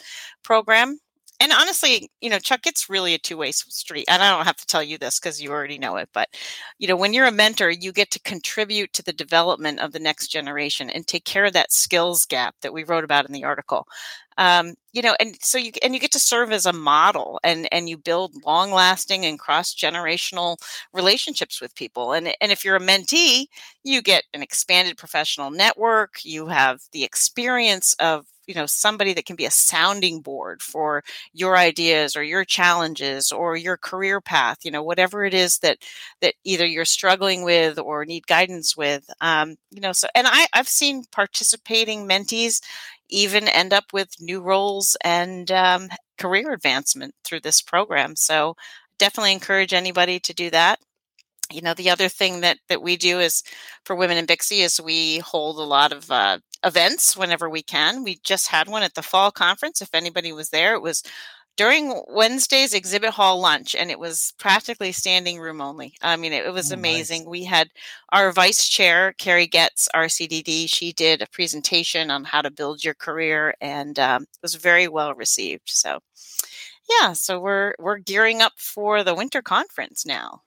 program 0.43 0.99
and 1.39 1.51
honestly, 1.51 2.09
you 2.21 2.29
know, 2.29 2.39
Chuck, 2.39 2.61
it's 2.65 2.89
really 2.89 3.13
a 3.13 3.19
two 3.19 3.37
way 3.37 3.51
street. 3.51 4.05
And 4.07 4.23
I 4.23 4.35
don't 4.35 4.45
have 4.45 4.57
to 4.57 4.65
tell 4.65 4.83
you 4.83 4.97
this 4.97 5.19
because 5.19 5.41
you 5.41 5.51
already 5.51 5.77
know 5.77 5.97
it. 5.97 6.09
But, 6.13 6.29
you 6.79 6.87
know, 6.87 6.95
when 6.95 7.13
you're 7.13 7.27
a 7.27 7.31
mentor, 7.31 7.69
you 7.69 7.91
get 7.91 8.09
to 8.11 8.19
contribute 8.21 8.93
to 8.93 9.03
the 9.03 9.13
development 9.13 9.79
of 9.79 9.91
the 9.91 9.99
next 9.99 10.27
generation 10.27 10.89
and 10.89 11.05
take 11.05 11.25
care 11.25 11.45
of 11.45 11.53
that 11.53 11.71
skills 11.71 12.25
gap 12.25 12.55
that 12.61 12.73
we 12.73 12.83
wrote 12.83 13.03
about 13.03 13.27
in 13.27 13.33
the 13.33 13.43
article. 13.43 13.87
Um, 14.39 14.75
you 14.93 15.01
know, 15.01 15.15
and 15.19 15.35
so 15.41 15.57
you 15.57 15.71
and 15.83 15.93
you 15.95 15.99
get 15.99 16.11
to 16.11 16.19
serve 16.19 16.51
as 16.51 16.65
a 16.67 16.73
model 16.73 17.39
and 17.43 17.67
and 17.71 17.89
you 17.89 17.97
build 17.97 18.33
long 18.45 18.71
lasting 18.71 19.25
and 19.25 19.39
cross 19.39 19.73
generational 19.73 20.57
relationships 20.93 21.59
with 21.59 21.75
people. 21.75 22.13
And 22.13 22.33
and 22.41 22.51
if 22.51 22.63
you're 22.63 22.75
a 22.75 22.79
mentee, 22.79 23.47
you 23.83 24.01
get 24.01 24.23
an 24.33 24.43
expanded 24.43 24.97
professional 24.97 25.49
network. 25.51 26.19
You 26.23 26.47
have 26.47 26.81
the 26.91 27.03
experience 27.03 27.95
of 27.99 28.25
you 28.47 28.55
know 28.55 28.65
somebody 28.65 29.13
that 29.13 29.25
can 29.25 29.35
be 29.35 29.45
a 29.45 29.51
sounding 29.51 30.21
board 30.21 30.61
for 30.61 31.03
your 31.33 31.57
ideas 31.57 32.15
or 32.15 32.23
your 32.23 32.45
challenges 32.45 33.31
or 33.31 33.55
your 33.55 33.77
career 33.77 34.21
path 34.21 34.57
you 34.63 34.71
know 34.71 34.83
whatever 34.83 35.25
it 35.25 35.33
is 35.33 35.59
that 35.59 35.77
that 36.21 36.33
either 36.43 36.65
you're 36.65 36.85
struggling 36.85 37.43
with 37.43 37.77
or 37.79 38.05
need 38.05 38.25
guidance 38.27 38.75
with 38.77 39.09
um, 39.21 39.55
you 39.71 39.81
know 39.81 39.91
so 39.91 40.07
and 40.15 40.27
i 40.27 40.47
i've 40.53 40.67
seen 40.67 41.03
participating 41.11 42.07
mentees 42.07 42.61
even 43.09 43.47
end 43.47 43.73
up 43.73 43.85
with 43.93 44.09
new 44.19 44.41
roles 44.41 44.97
and 45.03 45.51
um, 45.51 45.87
career 46.17 46.51
advancement 46.51 47.13
through 47.23 47.39
this 47.39 47.61
program 47.61 48.15
so 48.15 48.55
definitely 48.97 49.33
encourage 49.33 49.73
anybody 49.73 50.19
to 50.19 50.33
do 50.33 50.49
that. 50.49 50.79
You 51.51 51.61
know 51.61 51.73
the 51.73 51.89
other 51.89 52.09
thing 52.09 52.41
that 52.41 52.57
that 52.67 52.81
we 52.81 52.97
do 52.97 53.19
is 53.19 53.41
for 53.85 53.95
women 53.95 54.17
in 54.17 54.27
BICSI 54.27 54.59
is 54.65 54.81
we 54.81 55.19
hold 55.19 55.59
a 55.59 55.63
lot 55.63 55.93
of 55.93 56.11
uh, 56.11 56.39
events 56.63 57.15
whenever 57.15 57.49
we 57.49 57.61
can. 57.61 58.03
We 58.03 58.19
just 58.23 58.47
had 58.47 58.67
one 58.67 58.83
at 58.83 58.95
the 58.95 59.01
fall 59.01 59.31
conference 59.31 59.81
if 59.81 59.89
anybody 59.93 60.31
was 60.31 60.49
there. 60.49 60.73
It 60.75 60.81
was 60.81 61.03
during 61.57 62.03
wednesday's 62.07 62.73
exhibit 62.73 63.09
hall 63.09 63.39
lunch 63.41 63.75
and 63.75 63.89
it 63.89 63.99
was 63.99 64.33
practically 64.37 64.91
standing 64.91 65.39
room 65.39 65.59
only. 65.59 65.95
I 66.01 66.15
mean 66.15 66.31
it, 66.31 66.45
it 66.45 66.53
was 66.53 66.71
oh, 66.71 66.75
amazing. 66.75 67.21
Nice. 67.23 67.29
we 67.29 67.43
had 67.43 67.69
our 68.11 68.31
vice 68.31 68.67
chair 68.69 69.13
carrie 69.17 69.47
getz 69.47 69.89
rcdd 69.95 70.69
she 70.69 70.93
did 70.93 71.21
a 71.21 71.27
presentation 71.27 72.11
on 72.11 72.23
how 72.23 72.41
to 72.41 72.51
build 72.51 72.83
your 72.83 72.93
career 72.93 73.55
and 73.59 73.97
um, 73.99 74.23
it 74.23 74.39
was 74.41 74.55
very 74.55 74.87
well 74.87 75.13
received. 75.15 75.69
So 75.69 75.99
yeah 76.89 77.13
so 77.13 77.39
we're 77.39 77.73
we're 77.79 77.97
gearing 77.97 78.41
up 78.41 78.53
for 78.57 79.03
the 79.03 79.15
winter 79.15 79.41
conference 79.41 80.05
now. 80.05 80.43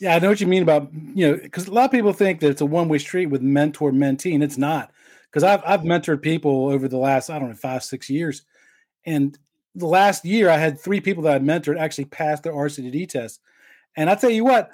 Yeah, 0.00 0.16
I 0.16 0.18
know 0.18 0.28
what 0.28 0.40
you 0.40 0.46
mean 0.46 0.62
about 0.62 0.90
you 1.14 1.26
know 1.26 1.38
because 1.38 1.66
a 1.66 1.72
lot 1.72 1.86
of 1.86 1.90
people 1.90 2.12
think 2.12 2.40
that 2.40 2.50
it's 2.50 2.60
a 2.60 2.66
one 2.66 2.88
way 2.88 2.98
street 2.98 3.26
with 3.26 3.42
mentor 3.42 3.92
mentee, 3.92 4.34
and 4.34 4.42
it's 4.42 4.58
not. 4.58 4.90
Because 5.34 5.42
I've 5.42 5.62
I've 5.66 5.80
mentored 5.80 6.22
people 6.22 6.68
over 6.68 6.86
the 6.86 6.96
last 6.96 7.28
I 7.28 7.40
don't 7.40 7.48
know 7.48 7.56
five 7.56 7.82
six 7.82 8.08
years, 8.08 8.42
and 9.04 9.36
the 9.74 9.86
last 9.86 10.24
year 10.24 10.48
I 10.48 10.58
had 10.58 10.78
three 10.78 11.00
people 11.00 11.24
that 11.24 11.34
I 11.34 11.38
mentored 11.40 11.76
actually 11.76 12.04
pass 12.04 12.40
their 12.40 12.52
RCDD 12.52 13.08
test, 13.08 13.40
and 13.96 14.08
I 14.08 14.14
tell 14.14 14.30
you 14.30 14.44
what, 14.44 14.70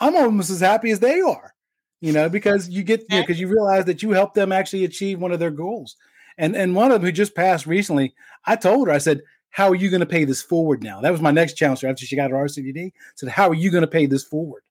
I'm 0.00 0.16
almost 0.16 0.48
as 0.48 0.60
happy 0.60 0.90
as 0.90 1.00
they 1.00 1.20
are, 1.20 1.54
you 2.00 2.12
know, 2.12 2.30
because 2.30 2.70
you 2.70 2.82
get 2.82 3.06
because 3.08 3.38
you, 3.38 3.46
know, 3.46 3.52
you 3.52 3.56
realize 3.58 3.84
that 3.84 4.02
you 4.02 4.12
help 4.12 4.32
them 4.32 4.52
actually 4.52 4.84
achieve 4.84 5.20
one 5.20 5.32
of 5.32 5.38
their 5.38 5.50
goals. 5.50 5.96
And 6.38 6.56
and 6.56 6.74
one 6.74 6.90
of 6.90 7.02
them 7.02 7.06
who 7.06 7.12
just 7.12 7.34
passed 7.34 7.66
recently, 7.66 8.14
I 8.46 8.56
told 8.56 8.88
her 8.88 8.94
I 8.94 8.98
said 8.98 9.20
how 9.50 9.68
are 9.68 9.74
you 9.74 9.90
going 9.90 10.00
to 10.00 10.06
pay 10.06 10.24
this 10.24 10.40
forward 10.40 10.82
now? 10.82 11.00
That 11.00 11.12
was 11.12 11.20
my 11.20 11.32
next 11.32 11.54
challenge 11.54 11.84
after 11.84 12.06
she 12.06 12.16
got 12.16 12.30
her 12.30 12.36
RCDD. 12.36 12.92
Said, 13.16 13.28
how 13.28 13.48
are 13.48 13.54
you 13.54 13.70
going 13.70 13.82
to 13.82 13.88
pay 13.88 14.06
this 14.06 14.24
forward? 14.24 14.62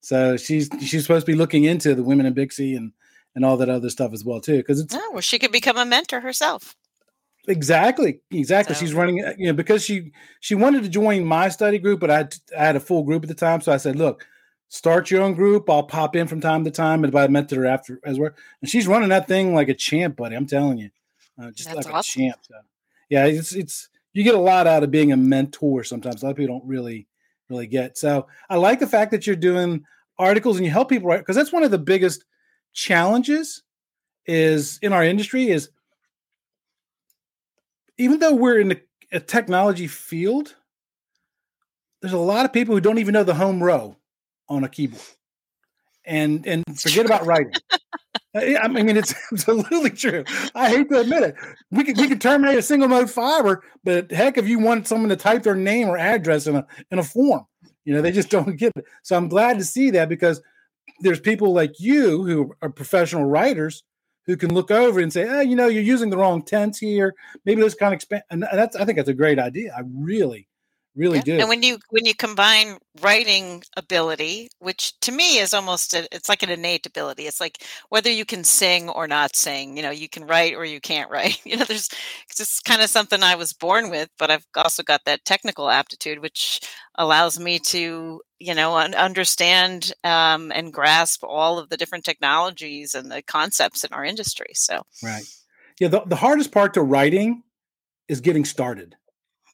So 0.00 0.36
she's 0.36 0.68
she's 0.80 1.02
supposed 1.02 1.26
to 1.26 1.32
be 1.32 1.38
looking 1.38 1.64
into 1.64 1.94
the 1.94 2.02
women 2.02 2.26
in 2.26 2.34
BICSI 2.34 2.76
and 2.76 2.92
and 3.34 3.44
all 3.44 3.56
that 3.56 3.68
other 3.68 3.90
stuff 3.90 4.12
as 4.12 4.24
well 4.24 4.40
too, 4.40 4.58
because 4.58 4.80
it's 4.80 4.94
oh, 4.94 5.10
well, 5.12 5.20
she 5.20 5.38
could 5.38 5.52
become 5.52 5.78
a 5.78 5.84
mentor 5.84 6.20
herself. 6.20 6.76
Exactly, 7.48 8.20
exactly. 8.30 8.74
So. 8.74 8.80
She's 8.80 8.94
running, 8.94 9.18
you 9.38 9.46
know, 9.46 9.52
because 9.52 9.84
she 9.84 10.12
she 10.40 10.54
wanted 10.54 10.82
to 10.82 10.88
join 10.88 11.24
my 11.24 11.48
study 11.48 11.78
group, 11.78 12.00
but 12.00 12.10
I 12.10 12.28
I 12.58 12.64
had 12.64 12.76
a 12.76 12.80
full 12.80 13.02
group 13.02 13.22
at 13.22 13.28
the 13.28 13.34
time, 13.34 13.60
so 13.60 13.72
I 13.72 13.76
said, 13.78 13.96
look, 13.96 14.26
start 14.68 15.10
your 15.10 15.22
own 15.22 15.34
group. 15.34 15.68
I'll 15.68 15.82
pop 15.82 16.16
in 16.16 16.26
from 16.26 16.40
time 16.40 16.64
to 16.64 16.70
time, 16.70 17.04
and 17.04 17.14
I 17.16 17.26
mentor 17.28 17.56
her 17.56 17.66
after 17.66 18.00
as 18.04 18.18
well. 18.18 18.30
And 18.60 18.70
she's 18.70 18.86
running 18.86 19.08
that 19.08 19.28
thing 19.28 19.54
like 19.54 19.68
a 19.68 19.74
champ, 19.74 20.16
buddy. 20.16 20.36
I'm 20.36 20.46
telling 20.46 20.78
you, 20.78 20.90
uh, 21.40 21.50
just 21.50 21.68
That's 21.68 21.86
like 21.86 21.94
awesome. 21.94 22.22
a 22.22 22.24
champ. 22.24 22.38
So, 22.42 22.54
yeah, 23.08 23.26
it's 23.26 23.54
it's 23.54 23.88
you 24.12 24.22
get 24.22 24.34
a 24.34 24.38
lot 24.40 24.66
out 24.66 24.82
of 24.82 24.90
being 24.90 25.12
a 25.12 25.16
mentor 25.16 25.84
sometimes. 25.84 26.22
A 26.22 26.26
lot 26.26 26.32
of 26.32 26.36
people 26.36 26.58
don't 26.58 26.68
really 26.68 27.06
really 27.48 27.66
get. 27.66 27.98
So 27.98 28.28
I 28.48 28.56
like 28.56 28.80
the 28.80 28.86
fact 28.86 29.10
that 29.10 29.26
you're 29.26 29.36
doing 29.36 29.84
articles 30.18 30.56
and 30.56 30.64
you 30.64 30.70
help 30.70 30.88
people 30.88 31.08
write 31.08 31.18
because 31.18 31.36
that's 31.36 31.52
one 31.52 31.64
of 31.64 31.70
the 31.70 31.78
biggest 31.78 32.24
challenges 32.72 33.62
is 34.26 34.78
in 34.82 34.92
our 34.92 35.04
industry 35.04 35.48
is 35.48 35.70
even 37.98 38.18
though 38.18 38.34
we're 38.34 38.60
in 38.60 38.72
a, 38.72 38.80
a 39.12 39.20
technology 39.20 39.86
field, 39.86 40.56
there's 42.00 42.14
a 42.14 42.18
lot 42.18 42.44
of 42.44 42.52
people 42.52 42.74
who 42.74 42.80
don't 42.80 42.98
even 42.98 43.12
know 43.12 43.24
the 43.24 43.34
home 43.34 43.62
row 43.62 43.96
on 44.48 44.64
a 44.64 44.68
keyboard 44.68 45.02
and 46.04 46.46
and 46.46 46.64
forget 46.80 47.06
about 47.06 47.26
writing. 47.26 47.52
Uh, 48.34 48.56
I 48.60 48.68
mean, 48.68 48.88
it's 48.96 49.14
absolutely 49.32 49.90
true. 49.90 50.24
I 50.54 50.70
hate 50.70 50.88
to 50.90 51.00
admit 51.00 51.22
it. 51.22 51.34
We 51.70 51.84
could 51.84 51.98
we 51.98 52.08
could 52.08 52.20
terminate 52.20 52.58
a 52.58 52.62
single 52.62 52.88
mode 52.88 53.10
fiber, 53.10 53.62
but 53.84 54.10
heck, 54.10 54.38
if 54.38 54.48
you 54.48 54.58
want 54.58 54.86
someone 54.86 55.10
to 55.10 55.16
type 55.16 55.42
their 55.42 55.56
name 55.56 55.88
or 55.88 55.98
address 55.98 56.46
in 56.46 56.56
a 56.56 56.66
in 56.90 56.98
a 56.98 57.04
form, 57.04 57.46
you 57.84 57.94
know, 57.94 58.02
they 58.02 58.12
just 58.12 58.30
don't 58.30 58.56
get 58.56 58.72
it. 58.76 58.84
So 59.02 59.16
I'm 59.16 59.28
glad 59.28 59.58
to 59.58 59.64
see 59.64 59.90
that 59.90 60.08
because 60.08 60.40
there's 61.00 61.20
people 61.20 61.52
like 61.52 61.80
you 61.80 62.24
who 62.24 62.54
are 62.62 62.70
professional 62.70 63.24
writers 63.24 63.82
who 64.26 64.36
can 64.36 64.54
look 64.54 64.70
over 64.70 65.00
and 65.00 65.12
say, 65.12 65.26
oh, 65.28 65.40
you 65.40 65.56
know, 65.56 65.66
you're 65.66 65.82
using 65.82 66.10
the 66.10 66.16
wrong 66.16 66.42
tense 66.42 66.78
here. 66.78 67.14
Maybe 67.44 67.62
let's 67.62 67.74
kind 67.74 67.92
of 67.92 67.96
expand. 67.96 68.22
And 68.30 68.42
that's 68.42 68.76
I 68.76 68.84
think 68.84 68.96
that's 68.96 69.08
a 69.08 69.14
great 69.14 69.38
idea. 69.38 69.74
I 69.76 69.82
really 69.92 70.48
really 70.96 71.18
yeah. 71.18 71.24
do. 71.24 71.38
And 71.38 71.48
when 71.48 71.62
you 71.62 71.78
when 71.90 72.04
you 72.04 72.14
combine 72.14 72.78
writing 73.00 73.62
ability, 73.76 74.48
which 74.58 74.98
to 75.00 75.12
me 75.12 75.38
is 75.38 75.54
almost 75.54 75.94
a, 75.94 76.06
it's 76.14 76.28
like 76.28 76.42
an 76.42 76.50
innate 76.50 76.86
ability. 76.86 77.26
It's 77.26 77.40
like 77.40 77.62
whether 77.88 78.10
you 78.10 78.24
can 78.24 78.44
sing 78.44 78.88
or 78.88 79.06
not 79.06 79.36
sing. 79.36 79.76
You 79.76 79.82
know, 79.82 79.90
you 79.90 80.08
can 80.08 80.26
write 80.26 80.54
or 80.54 80.64
you 80.64 80.80
can't 80.80 81.10
write. 81.14 81.40
You 81.44 81.56
know, 81.56 81.64
there's 81.64 81.88
it's 82.28 82.36
just 82.36 82.64
kind 82.64 82.82
of 82.82 82.90
something 82.90 83.22
I 83.22 83.34
was 83.34 83.52
born 83.52 83.90
with, 83.90 84.08
but 84.18 84.30
I've 84.30 84.46
also 84.54 84.82
got 84.82 85.04
that 85.06 85.24
technical 85.24 85.70
aptitude, 85.70 86.20
which 86.20 86.60
allows 86.96 87.38
me 87.38 87.58
to 87.58 88.20
you 88.40 88.54
know 88.54 88.74
un- 88.76 88.94
understand 88.94 89.92
um, 90.02 90.50
and 90.52 90.72
grasp 90.72 91.22
all 91.22 91.58
of 91.58 91.68
the 91.68 91.76
different 91.76 92.04
technologies 92.04 92.94
and 92.94 93.10
the 93.10 93.22
concepts 93.22 93.84
in 93.84 93.92
our 93.92 94.04
industry. 94.04 94.50
So 94.54 94.82
right, 95.02 95.24
yeah. 95.78 95.88
The, 95.88 96.00
the 96.06 96.16
hardest 96.16 96.50
part 96.50 96.74
to 96.74 96.82
writing 96.82 97.44
is 98.08 98.20
getting 98.20 98.44
started 98.44 98.96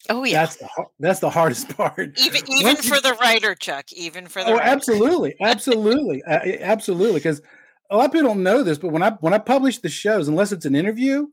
Oh 0.09 0.25
yeah, 0.25 0.41
that's 0.41 0.57
the 0.57 0.69
that's 0.99 1.21
the 1.21 1.31
hardest 1.31 1.69
part. 1.77 2.19
Even 2.19 2.43
even 2.53 2.77
for 2.77 3.01
the 3.01 3.15
writer, 3.21 3.55
Chuck. 3.55 3.93
Even 3.93 4.27
for 4.27 4.43
the 4.43 4.51
oh, 4.51 4.57
writer. 4.57 4.65
absolutely, 4.65 5.35
absolutely, 5.41 6.23
uh, 6.25 6.41
absolutely. 6.61 7.21
Because 7.21 7.43
a 7.91 7.97
lot 7.97 8.07
of 8.07 8.13
people 8.13 8.29
don't 8.29 8.43
know 8.43 8.63
this, 8.63 8.79
but 8.79 8.93
when 8.93 9.03
I 9.03 9.11
when 9.21 9.35
I 9.35 9.39
publish 9.39 9.79
the 9.79 9.89
shows, 9.89 10.29
unless 10.29 10.53
it's 10.53 10.67
an 10.67 10.75
interview, 10.75 11.29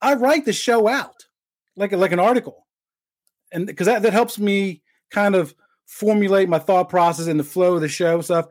I 0.00 0.14
write 0.14 0.44
the 0.44 0.52
show 0.52 0.88
out 0.88 1.26
like 1.76 1.92
like 1.92 2.12
an 2.12 2.18
article, 2.18 2.66
and 3.52 3.66
because 3.66 3.86
that 3.86 4.02
that 4.02 4.12
helps 4.12 4.38
me 4.38 4.82
kind 5.10 5.34
of 5.34 5.54
formulate 5.86 6.48
my 6.48 6.58
thought 6.58 6.88
process 6.88 7.26
and 7.26 7.40
the 7.40 7.44
flow 7.44 7.74
of 7.74 7.80
the 7.80 7.88
show 7.88 8.20
stuff. 8.20 8.46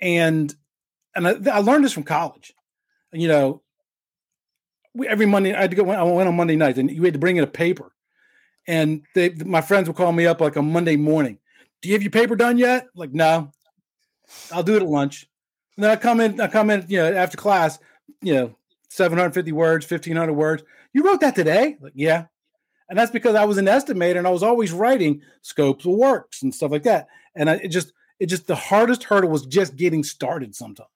And 0.00 0.54
and 1.14 1.28
I, 1.28 1.56
I 1.56 1.58
learned 1.58 1.84
this 1.84 1.92
from 1.92 2.04
college. 2.04 2.52
You 3.12 3.28
know, 3.28 3.62
we, 4.94 5.08
every 5.08 5.26
Monday 5.26 5.54
I 5.54 5.62
had 5.62 5.70
to 5.70 5.76
go. 5.76 5.88
I 5.90 6.02
went 6.02 6.28
on 6.28 6.36
Monday 6.36 6.56
nights, 6.56 6.78
and 6.78 6.90
you 6.90 7.02
had 7.02 7.14
to 7.14 7.18
bring 7.18 7.36
in 7.36 7.44
a 7.44 7.48
paper 7.48 7.92
and 8.68 9.02
they, 9.14 9.30
my 9.30 9.62
friends 9.62 9.88
would 9.88 9.96
call 9.96 10.12
me 10.12 10.26
up 10.26 10.40
like 10.42 10.54
a 10.54 10.62
Monday 10.62 10.96
morning. 10.96 11.38
Do 11.80 11.88
you 11.88 11.94
have 11.94 12.02
your 12.02 12.10
paper 12.10 12.36
done 12.36 12.58
yet? 12.58 12.86
Like, 12.94 13.12
no. 13.12 13.50
I'll 14.52 14.62
do 14.62 14.76
it 14.76 14.82
at 14.82 14.88
lunch. 14.88 15.26
And 15.76 15.84
then 15.84 15.90
I 15.90 15.96
come 15.96 16.20
in, 16.20 16.38
I 16.38 16.48
come 16.48 16.68
in, 16.68 16.84
you 16.86 16.98
know, 16.98 17.14
after 17.14 17.38
class, 17.38 17.78
you 18.20 18.34
know, 18.34 18.54
750 18.90 19.52
words, 19.52 19.90
1500 19.90 20.32
words. 20.34 20.62
You 20.92 21.02
wrote 21.02 21.20
that 21.20 21.34
today? 21.34 21.78
Like, 21.80 21.94
yeah. 21.96 22.26
And 22.88 22.98
that's 22.98 23.10
because 23.10 23.34
I 23.34 23.44
was 23.44 23.58
an 23.58 23.66
estimator 23.66 24.18
and 24.18 24.26
I 24.26 24.30
was 24.30 24.42
always 24.42 24.72
writing 24.72 25.22
scopes 25.42 25.84
of 25.84 25.92
works 25.92 26.42
and 26.42 26.54
stuff 26.54 26.70
like 26.70 26.84
that. 26.84 27.08
And 27.34 27.50
I, 27.50 27.54
it 27.54 27.68
just, 27.68 27.92
it 28.18 28.26
just, 28.26 28.46
the 28.46 28.56
hardest 28.56 29.04
hurdle 29.04 29.30
was 29.30 29.46
just 29.46 29.76
getting 29.76 30.02
started 30.02 30.54
sometimes 30.54 30.88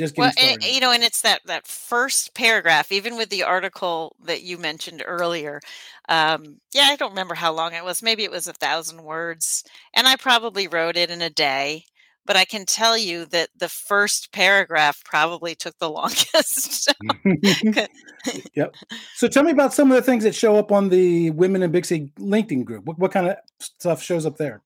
just 0.00 0.16
well, 0.16 0.32
and, 0.40 0.62
you 0.62 0.80
know, 0.80 0.92
and 0.92 1.02
it's 1.02 1.20
that 1.22 1.40
that 1.44 1.66
first 1.66 2.34
paragraph, 2.34 2.90
even 2.90 3.16
with 3.16 3.28
the 3.28 3.42
article 3.42 4.16
that 4.24 4.42
you 4.42 4.56
mentioned 4.56 5.02
earlier. 5.06 5.60
Um, 6.08 6.56
yeah, 6.72 6.84
I 6.84 6.96
don't 6.96 7.10
remember 7.10 7.34
how 7.34 7.52
long 7.52 7.74
it 7.74 7.84
was. 7.84 8.02
Maybe 8.02 8.24
it 8.24 8.30
was 8.30 8.46
a 8.46 8.52
thousand 8.54 9.02
words, 9.02 9.62
and 9.94 10.08
I 10.08 10.16
probably 10.16 10.68
wrote 10.68 10.96
it 10.96 11.10
in 11.10 11.22
a 11.22 11.30
day. 11.30 11.84
But 12.26 12.36
I 12.36 12.44
can 12.44 12.66
tell 12.66 12.96
you 12.96 13.24
that 13.26 13.48
the 13.56 13.68
first 13.68 14.32
paragraph 14.32 15.02
probably 15.04 15.54
took 15.54 15.78
the 15.78 15.90
longest. 15.98 16.92
yep. 18.54 18.74
So 19.14 19.28
tell 19.28 19.42
me 19.42 19.50
about 19.50 19.74
some 19.74 19.90
of 19.90 19.96
the 19.96 20.02
things 20.02 20.24
that 20.24 20.34
show 20.34 20.56
up 20.56 20.72
on 20.72 20.88
the 20.88 21.30
Women 21.30 21.62
in 21.62 21.82
C 21.82 22.12
LinkedIn 22.18 22.64
group. 22.64 22.84
What, 22.84 22.98
what 22.98 23.12
kind 23.12 23.28
of 23.28 23.36
stuff 23.58 24.02
shows 24.02 24.26
up 24.26 24.36
there? 24.36 24.62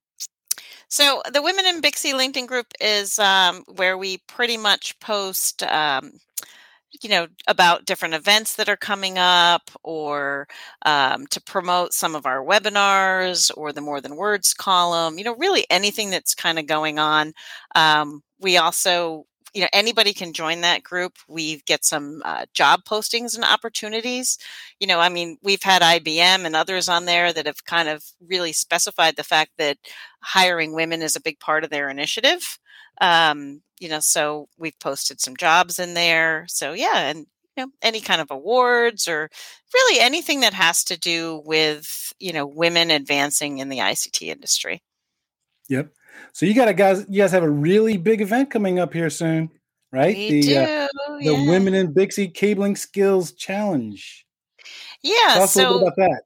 So 0.88 1.22
the 1.32 1.42
Women 1.42 1.66
in 1.66 1.82
C 1.94 2.12
LinkedIn 2.12 2.46
group 2.46 2.72
is 2.80 3.18
um, 3.18 3.64
where 3.76 3.98
we 3.98 4.18
pretty 4.28 4.56
much 4.56 4.98
post 5.00 5.62
um, 5.64 6.12
you 7.02 7.08
know 7.10 7.26
about 7.46 7.84
different 7.86 8.14
events 8.14 8.56
that 8.56 8.68
are 8.68 8.76
coming 8.76 9.18
up 9.18 9.70
or 9.82 10.46
um, 10.86 11.26
to 11.28 11.40
promote 11.42 11.92
some 11.92 12.14
of 12.14 12.26
our 12.26 12.44
webinars 12.44 13.50
or 13.56 13.72
the 13.72 13.80
more 13.80 14.00
than 14.00 14.16
words 14.16 14.54
column 14.54 15.18
you 15.18 15.24
know 15.24 15.36
really 15.36 15.66
anything 15.70 16.10
that's 16.10 16.34
kind 16.34 16.58
of 16.58 16.66
going 16.66 16.98
on. 16.98 17.32
Um, 17.74 18.22
we 18.40 18.56
also 18.56 19.26
you 19.54 19.60
know 19.62 19.68
anybody 19.72 20.12
can 20.12 20.32
join 20.32 20.60
that 20.62 20.82
group. 20.82 21.14
We 21.28 21.60
get 21.66 21.84
some 21.84 22.22
uh, 22.24 22.46
job 22.54 22.80
postings 22.84 23.34
and 23.34 23.44
opportunities. 23.44 24.38
You 24.80 24.86
know 24.86 25.00
i 25.00 25.08
mean 25.08 25.38
we've 25.42 25.62
had 25.62 25.82
ibm 25.82 26.44
and 26.44 26.56
others 26.56 26.88
on 26.88 27.04
there 27.06 27.32
that 27.32 27.46
have 27.46 27.64
kind 27.64 27.88
of 27.88 28.04
really 28.26 28.52
specified 28.52 29.16
the 29.16 29.22
fact 29.24 29.52
that 29.58 29.78
hiring 30.20 30.74
women 30.74 31.02
is 31.02 31.16
a 31.16 31.20
big 31.20 31.38
part 31.40 31.64
of 31.64 31.70
their 31.70 31.88
initiative 31.90 32.58
um, 33.00 33.62
you 33.80 33.88
know, 33.88 34.00
so 34.00 34.48
we've 34.58 34.78
posted 34.78 35.20
some 35.20 35.36
jobs 35.36 35.78
in 35.78 35.94
there. 35.94 36.46
So 36.48 36.72
yeah, 36.72 37.10
and 37.10 37.26
you 37.56 37.64
know, 37.64 37.72
any 37.82 38.00
kind 38.00 38.20
of 38.20 38.30
awards 38.30 39.06
or 39.06 39.28
really 39.72 40.00
anything 40.00 40.40
that 40.40 40.54
has 40.54 40.84
to 40.84 40.98
do 40.98 41.42
with, 41.44 42.12
you 42.18 42.32
know, 42.32 42.46
women 42.46 42.90
advancing 42.90 43.58
in 43.58 43.68
the 43.68 43.78
ICT 43.78 44.28
industry. 44.28 44.82
Yep. 45.68 45.92
So 46.32 46.46
you 46.46 46.54
got 46.54 46.68
a 46.68 46.74
guys 46.74 47.04
you 47.08 47.22
guys 47.22 47.32
have 47.32 47.42
a 47.42 47.50
really 47.50 47.96
big 47.96 48.20
event 48.20 48.50
coming 48.50 48.78
up 48.78 48.92
here 48.92 49.10
soon, 49.10 49.50
right? 49.92 50.16
We 50.16 50.30
the 50.30 50.40
do, 50.42 50.58
uh, 50.58 50.88
the 51.18 51.32
yeah. 51.32 51.50
Women 51.50 51.74
in 51.74 51.94
BICSI 51.94 52.34
Cabling 52.34 52.76
Skills 52.76 53.32
Challenge. 53.32 54.26
Yeah, 55.02 55.44
so 55.46 55.78
about 55.78 55.96
that. 55.96 56.22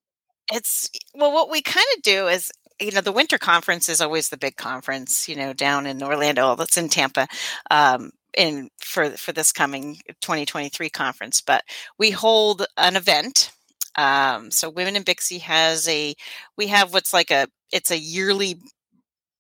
It's 0.53 0.91
well 1.15 1.33
what 1.33 1.51
we 1.51 1.63
kind 1.63 1.87
of 1.97 2.03
do 2.03 2.27
is 2.29 2.51
you 2.81 2.93
know 2.93 3.01
the 3.01 3.13
winter 3.13 3.39
conference 3.39 3.89
is 3.89 4.01
always 4.01 4.29
the 4.29 4.37
big 4.37 4.57
conference 4.57 5.29
you 5.29 5.37
know 5.37 5.53
down 5.53 5.87
in 5.87 6.03
orlando 6.03 6.55
that's 6.55 6.77
in 6.77 6.89
tampa 6.89 7.27
um, 7.71 8.11
in 8.37 8.71
for 8.81 9.11
for 9.11 9.33
this 9.33 9.53
coming 9.53 9.97
2023 10.21 10.89
conference. 10.91 11.41
But 11.41 11.65
we 11.99 12.11
hold 12.11 12.67
an 12.77 12.97
event 12.97 13.53
um, 13.97 14.51
so 14.51 14.71
women 14.71 14.97
in 14.97 15.05
C 15.19 15.39
has 15.41 15.89
a 15.89 16.15
we 16.57 16.69
have 16.69 16.93
what's 16.93 17.13
like 17.13 17.31
a 17.31 17.49
it's 17.73 17.91
a 17.91 17.99
yearly 17.99 18.61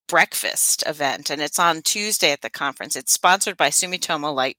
breakfast 0.09 0.83
event 0.87 1.30
and 1.30 1.40
it's 1.40 1.59
on 1.59 1.83
tuesday 1.83 2.33
at 2.33 2.40
the 2.42 2.50
conference. 2.50 2.97
It's 2.97 3.12
sponsored 3.12 3.57
by 3.57 3.68
sumitomo 3.68 4.35
light 4.35 4.57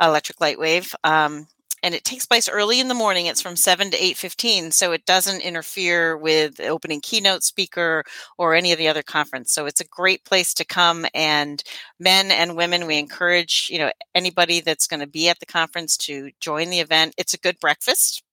electric 0.00 0.38
lightwave 0.38 0.94
um, 1.04 1.46
and 1.84 1.94
it 1.94 2.04
takes 2.04 2.26
place 2.26 2.48
early 2.48 2.80
in 2.80 2.88
the 2.88 2.94
morning 2.94 3.26
it's 3.26 3.42
from 3.42 3.56
7 3.56 3.90
to 3.90 3.96
8.15 3.96 4.72
so 4.72 4.92
it 4.92 5.06
doesn't 5.06 5.42
interfere 5.42 6.16
with 6.16 6.56
the 6.56 6.66
opening 6.68 7.00
keynote 7.00 7.44
speaker 7.44 8.02
or 8.38 8.54
any 8.54 8.72
of 8.72 8.78
the 8.78 8.88
other 8.88 9.02
conference 9.02 9.52
so 9.52 9.66
it's 9.66 9.80
a 9.80 9.86
great 9.86 10.24
place 10.24 10.54
to 10.54 10.64
come 10.64 11.06
and 11.14 11.62
men 12.00 12.30
and 12.30 12.56
women 12.56 12.86
we 12.86 12.98
encourage 12.98 13.68
you 13.70 13.78
know 13.78 13.90
anybody 14.14 14.60
that's 14.60 14.86
going 14.86 15.00
to 15.00 15.06
be 15.06 15.28
at 15.28 15.38
the 15.40 15.46
conference 15.46 15.96
to 15.96 16.30
join 16.40 16.70
the 16.70 16.80
event. 16.80 17.14
It's 17.18 17.34
a 17.34 17.38
good 17.38 17.58
breakfast 17.60 18.23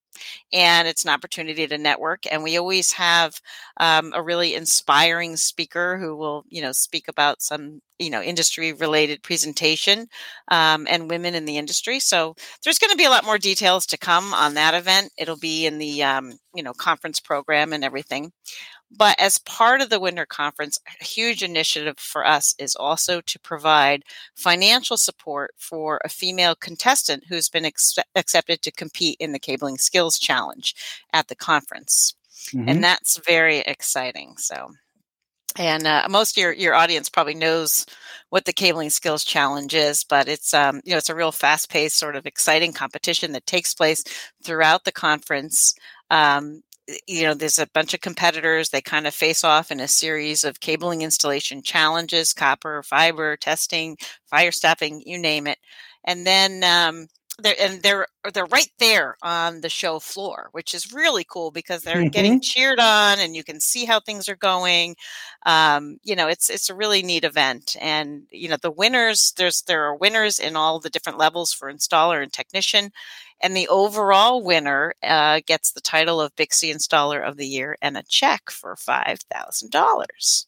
and 0.54 0.88
it's 0.88 1.04
an 1.04 1.12
opportunity 1.12 1.68
to 1.68 1.78
network. 1.78 2.26
And 2.32 2.44
we 2.44 2.58
always 2.58 2.92
have 2.94 3.42
um, 3.78 4.12
a 4.16 4.22
really 4.22 4.56
inspiring 4.56 5.38
speaker 5.38 5.98
who 5.98 6.16
will, 6.16 6.44
you 6.50 6.62
know, 6.62 6.72
speak 6.72 7.08
about 7.08 7.42
some, 7.42 7.82
you 8.00 8.10
know, 8.10 8.22
industry 8.22 8.74
related 8.74 9.24
presentation 9.24 10.08
um, 10.50 10.88
and 10.90 11.10
women 11.10 11.36
in 11.36 11.46
the 11.46 11.58
industry. 11.58 12.00
So 12.00 12.36
there's 12.64 12.80
going 12.80 12.92
to 12.92 12.98
be 12.98 13.06
a 13.06 13.10
lot 13.10 13.26
more 13.26 13.38
details 13.38 13.86
to 13.88 13.98
come 13.98 14.34
on 14.34 14.56
that 14.56 14.74
event. 14.74 15.12
It'll 15.18 15.38
be 15.38 15.66
in 15.66 15.78
the, 15.78 16.04
um, 16.04 16.34
you 16.56 16.64
know, 16.64 16.74
conference 16.74 17.20
program 17.20 17.74
and 17.74 17.84
everything. 17.84 18.32
But 18.96 19.20
as 19.20 19.38
part 19.40 19.82
of 19.82 19.90
the 19.90 20.00
winter 20.00 20.26
conference, 20.26 20.78
a 21.00 21.04
huge 21.04 21.44
initiative 21.44 21.98
for 21.98 22.26
us 22.28 22.54
is 22.60 22.76
also 22.76 23.22
to 23.22 23.40
provide 23.40 24.04
financial 24.36 24.98
support 24.98 25.54
for 25.58 26.02
a 26.04 26.10
female 26.10 26.56
contestant 26.56 27.24
who's 27.30 27.50
been 27.50 27.66
ex- 27.66 27.98
accepted 28.16 28.62
to 28.62 28.72
compete 28.72 29.18
in 29.20 29.32
the 29.32 29.40
Cabling 29.40 29.78
Skills 29.78 30.20
Challenge 30.20 30.76
at 31.14 31.30
the 31.30 31.36
conference. 31.36 32.16
Mm-hmm. 32.54 32.68
And 32.68 32.84
that's 32.84 33.18
very 33.26 33.60
exciting. 33.60 34.36
So, 34.38 34.72
and 35.58 35.88
uh, 35.88 36.08
most 36.10 36.38
of 36.38 36.42
your, 36.42 36.52
your 36.52 36.76
audience 36.76 37.10
probably 37.10 37.34
knows 37.34 37.86
what 38.30 38.46
the 38.46 38.54
cabling 38.54 38.90
skills 38.90 39.26
challenge 39.26 39.74
is 39.74 40.06
but 40.06 40.30
it's 40.30 40.54
um, 40.54 40.80
you 40.86 40.92
know 40.92 40.98
it's 40.98 41.10
a 41.10 41.16
real 41.16 41.34
fast 41.34 41.70
paced 41.70 41.98
sort 41.98 42.16
of 42.16 42.26
exciting 42.26 42.72
competition 42.72 43.34
that 43.34 43.46
takes 43.46 43.74
place 43.74 44.02
throughout 44.42 44.86
the 44.86 44.92
conference 44.94 45.76
um, 46.10 46.64
you 47.08 47.24
know, 47.24 47.34
there's 47.34 47.60
a 47.60 47.68
bunch 47.74 47.94
of 47.94 48.02
competitors. 48.02 48.70
They 48.70 48.82
kind 48.82 49.08
of 49.08 49.14
face 49.14 49.44
off 49.44 49.72
in 49.72 49.80
a 49.80 49.88
series 49.88 50.44
of 50.44 50.60
cabling 50.60 51.02
installation 51.02 51.62
challenges, 51.62 52.34
copper, 52.34 52.84
fiber, 52.84 53.38
testing, 53.38 53.98
fire 54.30 54.52
stopping, 54.52 55.02
you 55.06 55.18
name 55.18 55.48
it. 55.48 55.58
And 56.06 56.26
then 56.26 56.64
um, 56.64 57.08
they're 57.40 57.56
and 57.60 57.82
they're 57.82 58.08
they're 58.34 58.46
right 58.46 58.72
there 58.80 59.18
on 59.22 59.62
the 59.62 59.70
show 59.70 60.00
floor, 60.00 60.50
which 60.52 60.74
is 60.74 60.94
really 60.94 61.26
cool 61.28 61.52
because 61.52 61.82
they're 61.82 61.98
mm-hmm. 61.98 62.08
getting 62.10 62.42
cheered 62.42 62.80
on, 62.80 63.20
and 63.20 63.36
you 63.36 63.44
can 63.44 63.60
see 63.60 63.86
how 63.86 64.00
things 64.00 64.28
are 64.30 64.36
going. 64.36 64.96
Um, 65.46 65.98
you 66.04 66.16
know, 66.16 66.28
it's 66.28 66.50
it's 66.50 66.70
a 66.70 66.76
really 66.76 67.02
neat 67.02 67.24
event, 67.24 67.76
and 67.80 68.24
you 68.32 68.50
know 68.50 68.58
the 68.62 68.72
winners. 68.72 69.34
There's 69.38 69.62
there 69.64 69.84
are 69.84 69.96
winners 69.96 70.40
in 70.40 70.56
all 70.56 70.80
the 70.80 70.90
different 70.90 71.18
levels 71.18 71.54
for 71.54 71.72
installer 71.72 72.22
and 72.22 72.32
technician, 72.32 72.92
and 73.42 73.56
the 73.56 73.68
overall 73.70 74.44
winner 74.44 74.94
uh, 75.04 75.42
gets 75.46 75.72
the 75.72 75.82
title 75.82 76.22
of 76.22 76.34
C 76.52 76.72
Installer 76.72 77.28
of 77.28 77.38
the 77.38 77.48
Year 77.48 77.78
and 77.82 77.98
a 77.98 78.04
check 78.04 78.50
for 78.50 78.76
five 78.76 79.20
thousand 79.32 79.72
dollars. 79.72 80.48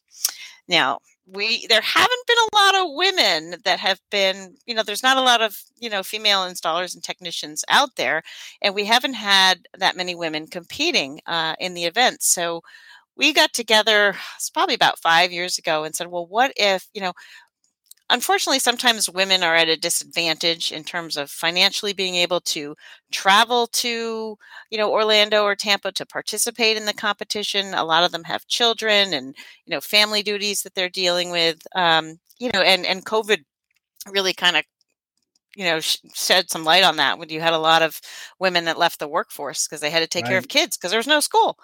Now, 0.68 1.00
we 1.26 1.66
there 1.68 1.80
haven't 1.80 2.26
been 2.26 2.36
a 2.52 2.56
lot 2.56 2.74
of 2.74 2.94
women 2.94 3.54
that 3.64 3.80
have 3.80 4.00
been 4.10 4.56
you 4.66 4.74
know 4.74 4.82
there's 4.82 5.02
not 5.02 5.16
a 5.16 5.22
lot 5.22 5.40
of 5.40 5.56
you 5.78 5.88
know 5.88 6.02
female 6.02 6.40
installers 6.42 6.94
and 6.94 7.02
technicians 7.02 7.64
out 7.68 7.96
there 7.96 8.22
and 8.60 8.74
we 8.74 8.84
haven't 8.84 9.14
had 9.14 9.66
that 9.78 9.96
many 9.96 10.14
women 10.14 10.46
competing 10.46 11.20
uh, 11.26 11.54
in 11.58 11.74
the 11.74 11.84
event. 11.84 12.22
So 12.22 12.62
we 13.16 13.32
got 13.32 13.52
together 13.54 14.14
it's 14.36 14.50
probably 14.50 14.74
about 14.74 14.98
five 14.98 15.32
years 15.32 15.58
ago 15.58 15.84
and 15.84 15.94
said 15.94 16.08
well 16.08 16.26
what 16.26 16.52
if 16.56 16.88
you 16.94 17.00
know 17.00 17.12
unfortunately, 18.10 18.58
sometimes 18.58 19.10
women 19.10 19.42
are 19.42 19.54
at 19.54 19.68
a 19.68 19.76
disadvantage 19.76 20.72
in 20.72 20.84
terms 20.84 21.16
of 21.16 21.30
financially 21.30 21.92
being 21.92 22.14
able 22.16 22.40
to 22.40 22.74
travel 23.12 23.66
to, 23.68 24.36
you 24.70 24.78
know, 24.78 24.92
Orlando 24.92 25.44
or 25.44 25.54
Tampa 25.54 25.92
to 25.92 26.06
participate 26.06 26.76
in 26.76 26.86
the 26.86 26.94
competition. 26.94 27.74
A 27.74 27.84
lot 27.84 28.04
of 28.04 28.12
them 28.12 28.24
have 28.24 28.46
children 28.46 29.12
and, 29.14 29.34
you 29.66 29.70
know, 29.74 29.80
family 29.80 30.22
duties 30.22 30.62
that 30.62 30.74
they're 30.74 30.88
dealing 30.88 31.30
with. 31.30 31.60
Um, 31.74 32.18
you 32.38 32.50
know, 32.52 32.60
and 32.60 32.84
and 32.84 33.04
COVID 33.06 33.44
really 34.10 34.34
kind 34.34 34.56
of 34.56 34.64
you 35.56 35.64
know 35.64 35.80
shed 35.80 36.50
some 36.50 36.64
light 36.64 36.84
on 36.84 36.96
that 36.96 37.18
when 37.18 37.28
you 37.28 37.40
had 37.40 37.52
a 37.52 37.58
lot 37.58 37.82
of 37.82 38.00
women 38.38 38.64
that 38.64 38.78
left 38.78 38.98
the 38.98 39.08
workforce 39.08 39.66
because 39.66 39.80
they 39.80 39.90
had 39.90 40.00
to 40.00 40.06
take 40.06 40.24
right. 40.24 40.30
care 40.30 40.38
of 40.38 40.48
kids 40.48 40.76
because 40.76 40.90
there 40.90 40.98
was 40.98 41.06
no 41.06 41.20
school 41.20 41.56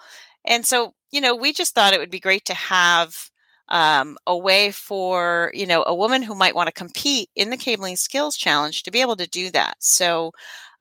and 0.45 0.65
so 0.65 0.93
you 1.11 1.21
know 1.21 1.35
we 1.35 1.53
just 1.53 1.75
thought 1.75 1.93
it 1.93 1.99
would 1.99 2.11
be 2.11 2.19
great 2.19 2.45
to 2.45 2.53
have 2.53 3.29
um, 3.71 4.17
a 4.27 4.37
way 4.37 4.71
for 4.71 5.51
you 5.55 5.65
know 5.65 5.83
a 5.87 5.95
woman 5.95 6.21
who 6.21 6.35
might 6.35 6.55
want 6.55 6.67
to 6.67 6.73
compete 6.73 7.29
in 7.35 7.49
the 7.49 7.57
cabling 7.57 7.95
skills 7.97 8.37
challenge 8.37 8.83
to 8.83 8.91
be 8.91 9.01
able 9.01 9.15
to 9.17 9.27
do 9.27 9.49
that. 9.51 9.75
So 9.79 10.31